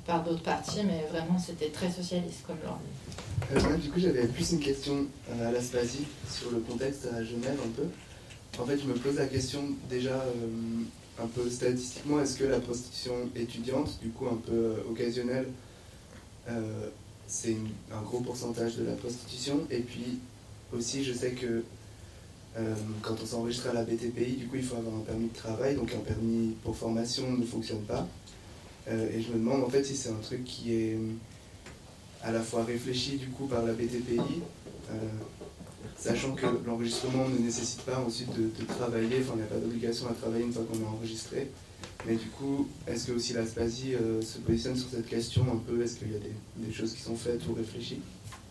[0.07, 2.79] par d'autres partis, mais vraiment, c'était très socialiste comme loi.
[3.55, 7.23] Euh, du coup, j'avais plus une question euh, à la Spasie sur le contexte à
[7.23, 7.87] Genève un peu.
[8.59, 12.61] En fait, je me pose la question déjà euh, un peu statistiquement, est-ce que la
[12.61, 15.49] prostitution étudiante, du coup un peu euh, occasionnelle,
[16.49, 16.89] euh,
[17.27, 17.57] c'est
[17.91, 19.61] un gros pourcentage de la prostitution?
[19.71, 20.19] Et puis
[20.73, 21.65] aussi, je sais que
[23.01, 25.75] quand on s'enregistre à la BTPI, du coup, il faut avoir un permis de travail,
[25.75, 28.07] donc un permis pour formation ne fonctionne pas.
[28.87, 30.99] et je me demande en fait si c'est un truc qui est
[32.23, 34.43] à la fois réfléchi du coup par la BTPI,
[36.03, 40.09] sachant que l'enregistrement ne nécessite pas ensuite de, travailler, enfin il n'y a pas d'obligation
[40.09, 41.51] à travailler une fois qu'on est enregistré.
[42.07, 45.83] Mais du coup, est-ce que aussi la SPASI se positionne sur cette question un peu?
[45.83, 46.19] Est-ce qu'il y a
[46.57, 48.01] des, choses qui sont faites ou réfléchies?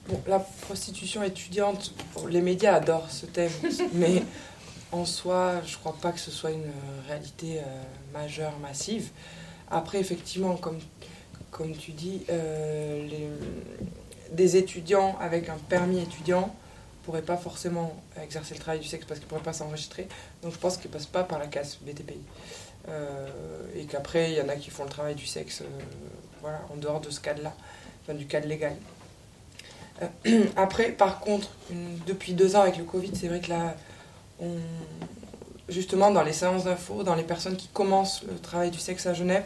[0.07, 1.93] Bon, La prostitution étudiante,
[2.29, 3.51] les médias adorent ce thème,
[3.93, 4.23] mais
[4.91, 7.63] en soi, je ne crois pas que ce soit une euh, réalité euh,
[8.13, 9.09] majeure, massive.
[9.69, 10.79] Après, effectivement, comme,
[11.49, 13.07] comme tu dis, euh,
[14.33, 16.53] des étudiants avec un permis étudiant
[17.19, 20.07] pas forcément exercer le travail du sexe parce qu'ils ne pourraient pas s'enregistrer.
[20.41, 22.21] Donc je pense qu'ils passent pas par la case BTPI.
[23.75, 25.63] et qu'après, il y en a qui font le travail du sexe
[26.41, 27.53] voilà, en dehors de ce cadre-là,
[28.03, 28.75] enfin, du cadre légal.
[30.55, 31.49] après, par contre,
[32.07, 33.75] depuis deux ans avec le Covid, c'est vrai que là,
[35.69, 39.13] justement, dans les séances d'info, dans les personnes qui commencent le travail du sexe à
[39.13, 39.43] Genève,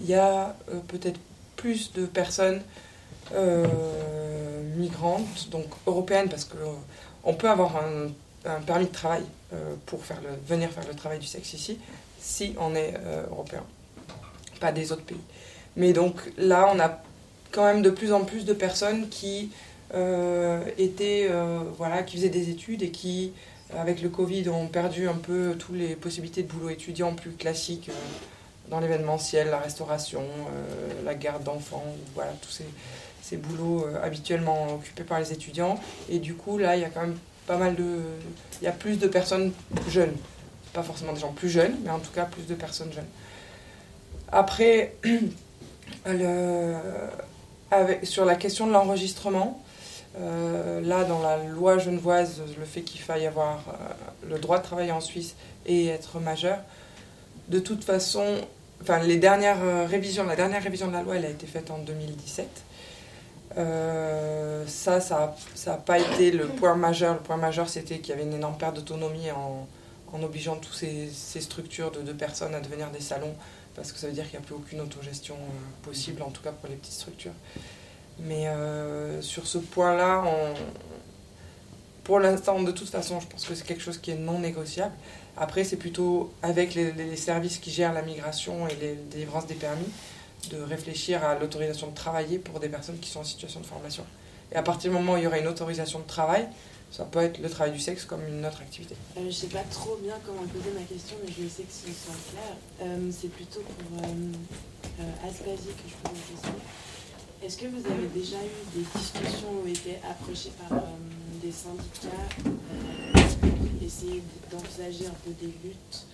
[0.00, 1.18] il y a euh, peut-être
[1.56, 2.60] plus de personnes
[3.34, 3.66] euh,
[4.76, 6.44] migrantes, donc européennes, parce
[7.26, 11.26] qu'on peut avoir un, permis de travail euh, pour faire venir faire le travail du
[11.26, 11.78] sexe ici,
[12.20, 12.94] si on est
[13.30, 13.64] européen,
[14.60, 15.20] pas des autres pays.
[15.76, 17.00] Mais donc là, on a
[17.50, 19.50] quand même de plus en plus de personnes qui
[20.78, 21.30] étaient,
[21.76, 23.32] voilà, qui faisaient des études et qui
[23.74, 27.32] avec le Covid, on a perdu un peu toutes les possibilités de boulot étudiant plus
[27.32, 31.84] classiques euh, dans l'événementiel, la restauration, euh, la garde d'enfants,
[32.14, 32.64] voilà, tous ces,
[33.28, 35.80] ces boulots euh, habituellement occupés par les étudiants.
[36.08, 37.16] Et du coup, là, il y a quand même
[37.46, 38.00] pas mal de.
[38.60, 39.52] Il y a plus de personnes
[39.88, 40.14] jeunes.
[40.72, 43.08] Pas forcément des gens plus jeunes, mais en tout cas plus de personnes jeunes.
[44.30, 44.96] Après,
[48.02, 49.62] sur la question de l'enregistrement,
[50.18, 54.64] euh, là, dans la loi genevoise, le fait qu'il faille avoir euh, le droit de
[54.64, 55.34] travailler en Suisse
[55.66, 56.58] et être majeur,
[57.48, 58.24] de toute façon,
[58.82, 61.78] enfin, les dernières révisions, la dernière révision de la loi, elle a été faite en
[61.78, 62.65] 2017.
[63.56, 65.34] Ça, ça
[65.66, 67.14] n'a pas été le point majeur.
[67.14, 69.66] Le point majeur, c'était qu'il y avait une énorme perte d'autonomie en,
[70.22, 71.10] obligeant toutes ces,
[71.40, 73.34] structures de deux personnes à devenir des salons,
[73.74, 75.36] parce que ça veut dire qu'il n'y a plus aucune autogestion
[75.82, 77.34] possible, en tout cas pour les petites structures.
[78.20, 80.24] Mais euh, sur ce point-là,
[82.06, 84.94] pour l'instant, de toute façon, je pense que c'est quelque chose qui est non négociable.
[85.36, 89.88] Après, c'est plutôt avec les, services qui gèrent la migration et les délivrances des permis
[90.48, 94.04] de réfléchir à l'autorisation de travailler pour des personnes qui sont en situation de formation.
[94.52, 96.46] Et à partir du moment où il y aura une autorisation de travail,
[96.92, 98.94] ça peut être le travail du sexe comme une autre activité.
[99.16, 101.72] Euh, je ne sais pas trop bien comment poser ma question, mais je sais que
[101.72, 102.56] ce soit clair.
[102.82, 106.54] Euh, c'est plutôt pour euh, Aspasie que je pose la question.
[107.42, 110.82] Est-ce que vous avez déjà eu des discussions ou été approché par euh,
[111.42, 112.08] des syndicats
[112.46, 116.06] euh, essayer d'envisager un peu des luttes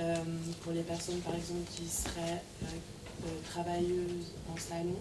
[0.00, 0.16] euh,
[0.62, 2.42] pour les personnes par exemple qui seraient
[3.50, 4.96] travailleuses en salon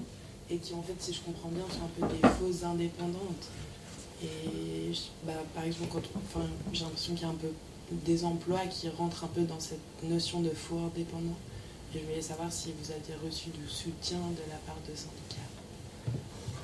[0.49, 3.49] et qui en fait si je comprends bien sont un peu des fausses indépendantes.
[4.21, 4.91] Et
[5.25, 7.51] bah, par exemple enfin, j'ai l'impression qu'il y a un peu
[7.91, 11.35] des emplois qui rentrent un peu dans cette notion de faux indépendant
[11.93, 15.37] je voulais savoir si vous avez reçu du soutien de la part de syndicats.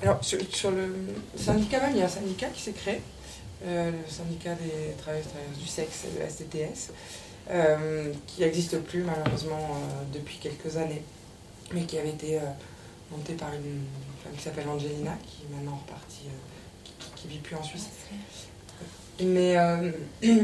[0.02, 0.94] Alors, sur, le
[1.36, 3.00] syndicat même, il y a un syndicat qui s'est créé,
[3.64, 5.26] euh, le syndicat des travailleurs
[5.56, 6.90] du sexe, le STTS,
[7.50, 11.02] euh, qui n'existe plus malheureusement euh, depuis quelques années,
[11.72, 12.38] mais qui avait été
[13.10, 13.84] monté par une
[14.22, 16.26] femme qui s'appelle Angelina, qui est maintenant repartie,
[17.16, 17.88] qui ne vit plus en Suisse.
[19.22, 19.56] Mais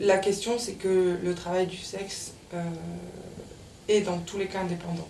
[0.00, 2.32] la question, c'est que le travail du sexe
[3.88, 5.08] est dans tous les cas indépendant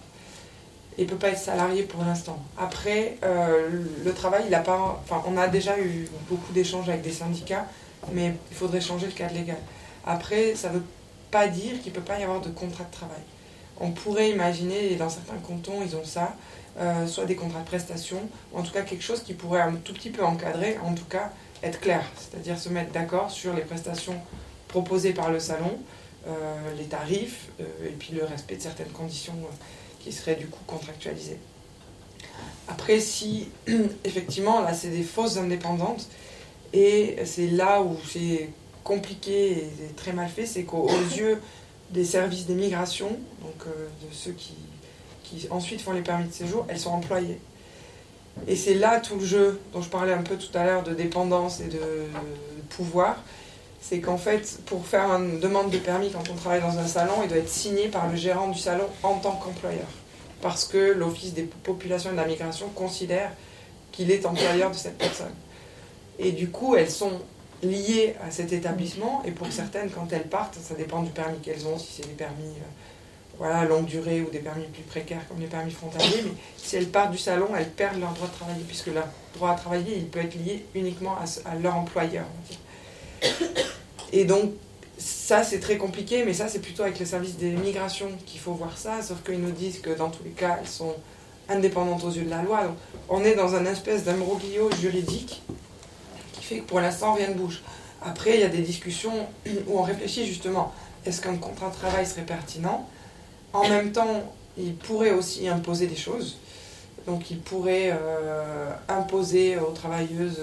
[1.00, 2.38] et peut pas être salarié pour l'instant.
[2.58, 3.70] Après, euh,
[4.04, 5.02] le travail, il a pas.
[5.02, 7.66] Enfin, on a déjà eu beaucoup d'échanges avec des syndicats,
[8.12, 9.56] mais il faudrait changer le cadre légal.
[10.04, 10.84] Après, ça ne veut
[11.30, 13.22] pas dire qu'il ne peut pas y avoir de contrat de travail.
[13.80, 16.36] On pourrait imaginer, et dans certains cantons, ils ont ça,
[16.78, 18.18] euh, soit des contrats de prestation,
[18.52, 21.04] ou en tout cas quelque chose qui pourrait un tout petit peu encadrer, en tout
[21.04, 21.32] cas
[21.62, 24.16] être clair, c'est-à-dire se mettre d'accord sur les prestations
[24.68, 25.78] proposées par le salon,
[26.26, 26.30] euh,
[26.78, 29.34] les tarifs, et puis le respect de certaines conditions
[30.00, 31.38] qui serait du coup contractualisé.
[32.68, 33.48] Après, si
[34.04, 36.06] effectivement, là, c'est des fausses indépendantes,
[36.72, 38.50] et c'est là où c'est
[38.84, 41.40] compliqué et très mal fait, c'est qu'aux yeux
[41.90, 43.08] des services d'immigration,
[43.42, 44.54] donc euh, de ceux qui,
[45.24, 47.40] qui ensuite font les permis de séjour, elles sont employées.
[48.46, 50.94] Et c'est là tout le jeu dont je parlais un peu tout à l'heure de
[50.94, 53.16] dépendance et de, de pouvoir.
[53.80, 57.14] C'est qu'en fait, pour faire une demande de permis quand on travaille dans un salon,
[57.22, 59.86] il doit être signé par le gérant du salon en tant qu'employeur
[60.40, 63.32] parce que l'Office des populations et de la migration considère
[63.92, 65.34] qu'il est employeur de cette personne.
[66.18, 67.20] Et du coup, elles sont
[67.62, 71.66] liées à cet établissement, et pour certaines, quand elles partent, ça dépend du permis qu'elles
[71.66, 72.70] ont, si c'est des permis euh,
[73.38, 76.88] voilà, longue durée ou des permis plus précaires comme les permis frontaliers, mais si elles
[76.88, 80.06] partent du salon, elles perdent leur droit de travailler, puisque leur droit à travailler, il
[80.08, 82.26] peut être lié uniquement à, leur employeur.
[84.12, 84.52] Et donc,
[84.98, 88.52] ça, c'est très compliqué, mais ça, c'est plutôt avec le service des migrations qu'il faut
[88.52, 90.94] voir ça, sauf qu'ils nous disent que dans tous les cas, elles sont
[91.48, 92.64] indépendantes aux yeux de la loi.
[92.64, 92.76] Donc,
[93.08, 95.42] on est dans un espèce d'imbroglio juridique
[96.58, 97.62] que pour l'instant, rien ne bouge.
[98.02, 99.26] Après, il y a des discussions
[99.66, 100.72] où on réfléchit justement,
[101.06, 102.88] est-ce qu'un contrat de travail serait pertinent?
[103.52, 106.38] En même temps, il pourrait aussi imposer des choses.
[107.06, 110.40] Donc, il pourrait euh, imposer aux travailleuses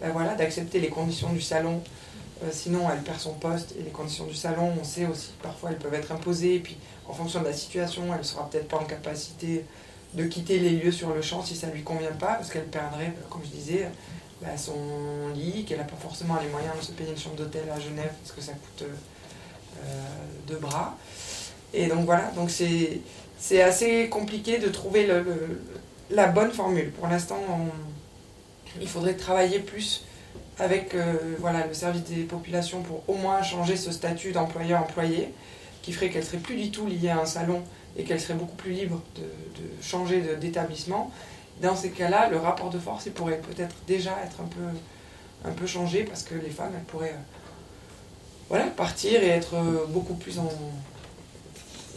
[0.00, 1.80] ben voilà, d'accepter les conditions du salon
[2.44, 5.70] euh, sinon, elle perd son poste et les conditions du salon, on sait aussi, parfois
[5.70, 6.56] elles peuvent être imposées.
[6.56, 6.76] Et puis,
[7.08, 9.64] en fonction de la situation, elle ne sera peut-être pas en capacité
[10.14, 12.66] de quitter les lieux sur le champ si ça ne lui convient pas, parce qu'elle
[12.66, 13.88] perdrait, comme je disais,
[14.42, 17.64] bah, son lit, qu'elle n'a pas forcément les moyens de se payer une chambre d'hôtel
[17.74, 19.86] à Genève, parce que ça coûte euh,
[20.46, 20.96] deux bras.
[21.72, 25.08] Et donc voilà, donc c'est assez compliqué de trouver
[26.10, 26.90] la bonne formule.
[26.92, 27.40] Pour l'instant,
[28.80, 30.04] il faudrait travailler plus
[30.58, 35.28] avec euh, voilà, le service des populations pour au moins changer ce statut d'employeur-employé,
[35.82, 37.62] qui ferait qu'elle serait plus du tout liée à un salon
[37.98, 39.22] et qu'elle serait beaucoup plus libre de
[39.82, 41.10] changer d'établissement.
[41.62, 45.52] Dans ces cas-là, le rapport de force il pourrait peut-être déjà être un peu, un
[45.52, 47.22] peu changé parce que les femmes elles pourraient euh,
[48.48, 50.50] voilà, partir et être euh, beaucoup plus en,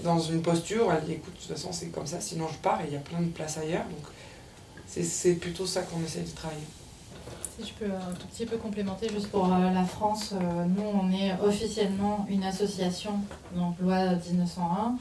[0.03, 0.91] dans une posture.
[0.93, 2.97] Elle dit écoute, de toute façon c'est comme ça, sinon je pars et il y
[2.97, 3.85] a plein de places ailleurs.
[3.85, 4.05] Donc
[4.87, 6.65] c'est plutôt ça qu'on essaie de travailler.
[7.59, 10.83] Si je peux un tout petit peu complémenter, juste pour euh, la France, euh, nous
[10.83, 13.19] on est officiellement une association,
[13.55, 14.95] donc loi 1901.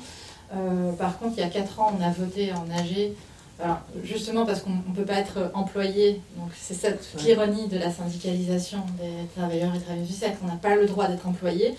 [0.54, 3.12] Euh, par contre, il y a 4 ans, on a voté en AG,
[4.04, 8.78] justement parce qu'on ne peut pas être employé, donc c'est cette l'ironie de la syndicalisation
[9.00, 11.74] des travailleurs et travailleuses du sexe, on n'a pas le droit d'être employé.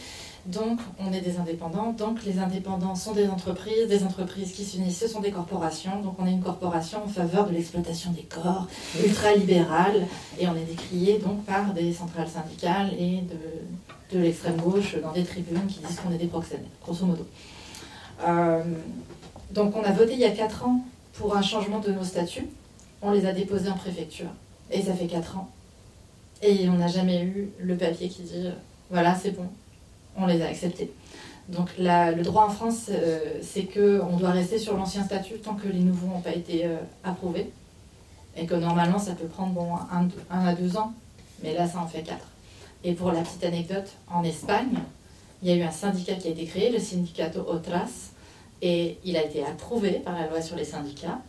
[0.45, 1.91] Donc, on est des indépendants.
[1.91, 3.87] Donc, les indépendants sont des entreprises.
[3.87, 6.01] Des entreprises qui s'unissent, ce sont des corporations.
[6.01, 8.67] Donc, on est une corporation en faveur de l'exploitation des corps,
[9.03, 10.07] ultra-libérale.
[10.39, 15.11] Et on est décrié donc par des centrales syndicales et de, de l'extrême gauche dans
[15.11, 17.27] des tribunes qui disent qu'on est des proxénètes, grosso modo.
[18.27, 18.63] Euh,
[19.51, 20.81] donc, on a voté il y a 4 ans
[21.13, 22.47] pour un changement de nos statuts.
[23.01, 24.29] On les a déposés en préfecture.
[24.71, 25.49] Et ça fait 4 ans.
[26.41, 28.49] Et on n'a jamais eu le papier qui dit
[28.89, 29.47] voilà, c'est bon,
[30.17, 30.91] on les a acceptés.
[31.49, 35.67] Donc le droit en France, euh, c'est qu'on doit rester sur l'ancien statut tant que
[35.67, 37.49] les nouveaux n'ont pas été euh, approuvés.
[38.37, 40.93] Et que normalement, ça peut prendre bon, un, à deux ans.
[41.43, 42.27] Mais là, ça en fait quatre.
[42.83, 44.79] Et pour la petite anecdote, en Espagne,
[45.41, 48.11] il y a eu un syndicat qui a été créé, le Sindicato Otras,
[48.61, 51.19] et il a été approuvé par la loi sur les syndicats.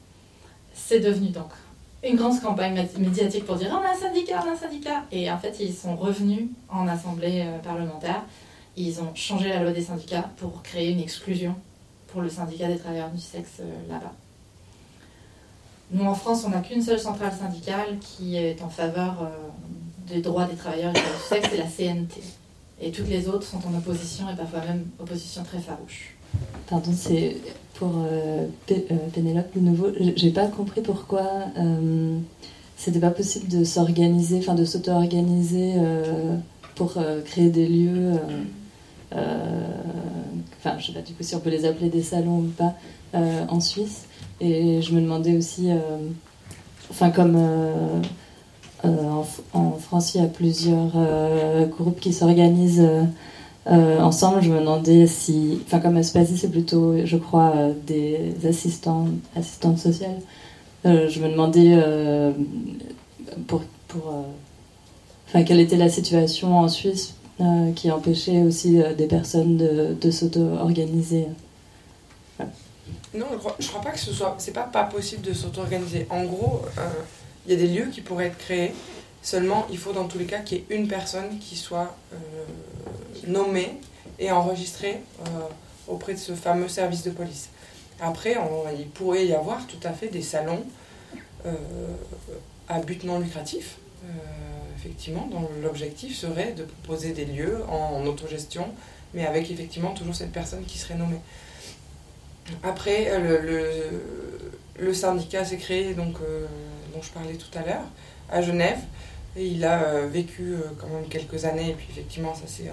[0.75, 1.51] C'est devenu donc
[2.03, 5.05] une grande campagne médiatique pour dire on a un syndicat, on a un syndicat.
[5.13, 8.23] Et en fait, ils sont revenus en assemblée euh, parlementaire
[8.77, 11.55] ils ont changé la loi des syndicats pour créer une exclusion
[12.09, 14.13] pour le syndicat des travailleurs du sexe euh, là-bas.
[15.93, 19.29] Nous, en France, on n'a qu'une seule centrale syndicale qui est en faveur euh,
[20.07, 22.23] des droits des travailleurs du sexe, c'est la CNT.
[22.81, 26.15] Et toutes les autres sont en opposition et parfois même opposition très farouche.
[26.69, 27.37] Pardon, c'est
[27.75, 28.47] pour euh,
[29.13, 29.89] Pénélope de nouveau.
[30.17, 31.23] J'ai pas compris pourquoi
[32.77, 35.75] c'était pas possible de s'organiser, enfin de s'auto-organiser
[36.75, 36.95] pour
[37.25, 38.13] créer des lieux
[39.15, 39.69] euh,
[40.59, 42.75] enfin, je sais pas du coup si on peut les appeler des salons ou pas,
[43.15, 44.05] euh, en Suisse.
[44.41, 45.77] Et je me demandais aussi, euh,
[46.91, 47.37] enfin, comme.
[49.53, 50.93] En, France, il y a plusieurs
[51.69, 52.87] groupes qui s'organisent
[53.71, 54.43] ensemble.
[54.43, 57.55] Je me demandais si, enfin comme Aspasie, c'est plutôt, je crois,
[57.87, 59.07] des assistants,
[59.37, 60.21] assistantes sociales.
[60.85, 61.79] je me demandais
[63.47, 64.25] pour, pour
[65.29, 69.97] enfin quelle était la situation en Suisse euh, qui empêchait aussi euh, des personnes de,
[69.99, 71.25] de s'auto-organiser.
[73.15, 73.27] Non,
[73.59, 74.35] je crois, pas que ce soit.
[74.37, 76.07] C'est pas pas possible de s'auto-organiser.
[76.11, 76.83] En gros, euh,
[77.47, 78.75] il y a des lieux qui pourraient être créés.
[79.23, 81.97] Seulement, il faut dans tous les cas qu'il y ait une personne qui soit
[83.27, 83.79] nommée
[84.19, 85.01] et enregistrée
[85.89, 87.49] auprès de ce fameux service de police.
[88.01, 88.37] Après,
[88.79, 90.63] il pourrait y avoir tout à fait des salons
[92.69, 93.77] à but non lucratif
[94.81, 98.67] effectivement, dont l'objectif serait de proposer des lieux en, autogestion,
[99.13, 101.21] mais avec effectivement toujours cette personne qui serait nommée.
[102.63, 103.11] Après,
[104.79, 106.47] le, syndicat s'est créé, donc, euh,
[106.95, 107.85] dont je parlais tout à l'heure,
[108.31, 108.79] à Genève.
[109.37, 112.71] Il a euh, vécu euh, quand même quelques années, et puis effectivement, ça s'est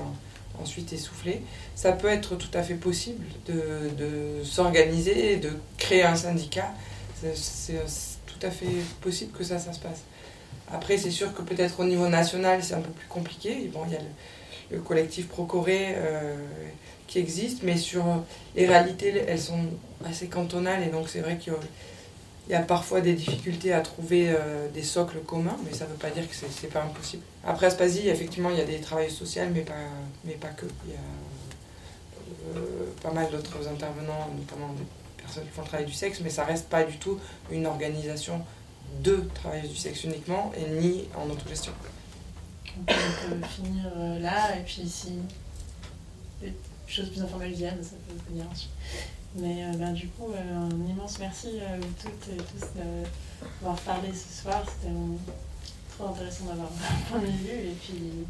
[0.59, 1.41] ensuite essoufflé.
[1.75, 6.73] Ça peut être tout à fait possible de, s'organiser de créer un syndicat.
[7.35, 7.75] C'est
[8.25, 8.65] tout à fait
[9.01, 10.01] possible que ça, ça se passe.
[10.71, 13.69] Après, c'est sûr que peut-être au niveau national, c'est un peu plus compliqué.
[13.73, 13.99] Bon, il y a
[14.71, 15.95] le collectif Procoré
[17.07, 18.03] qui existe, mais sur
[18.55, 19.65] les réalités, elles sont
[20.05, 21.59] assez cantonales et donc c'est vrai qu'il y a
[22.67, 24.33] parfois des difficultés à trouver
[24.73, 27.23] des socles communs, mais ça ne veut pas dire que c'est pas impossible.
[27.45, 29.73] Après Aspasie, effectivement, il y a des travailleurs sociaux, mais pas,
[30.23, 30.65] mais pas que.
[30.85, 30.99] Il y a
[33.01, 34.85] pas mal d'autres intervenants, notamment des
[35.21, 37.19] personnes qui font le travail du sexe, mais ça reste pas du tout
[37.51, 38.41] une organisation
[39.01, 41.73] de travailleurs du sexe uniquement et ni en autogestion.
[42.79, 45.13] On peut finir euh, là et puis si
[46.41, 46.53] des
[46.87, 48.69] choses plus informelles viennent, ça peut venir ensuite.
[49.35, 53.79] Mais euh, ben, du coup, euh, un immense merci à vous toutes et tous d'avoir
[53.81, 54.63] parlé ce soir.
[54.65, 54.93] C'était
[55.97, 58.25] trop intéressant d'avoir un point de vue et puis.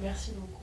[0.00, 0.61] Merci beaucoup.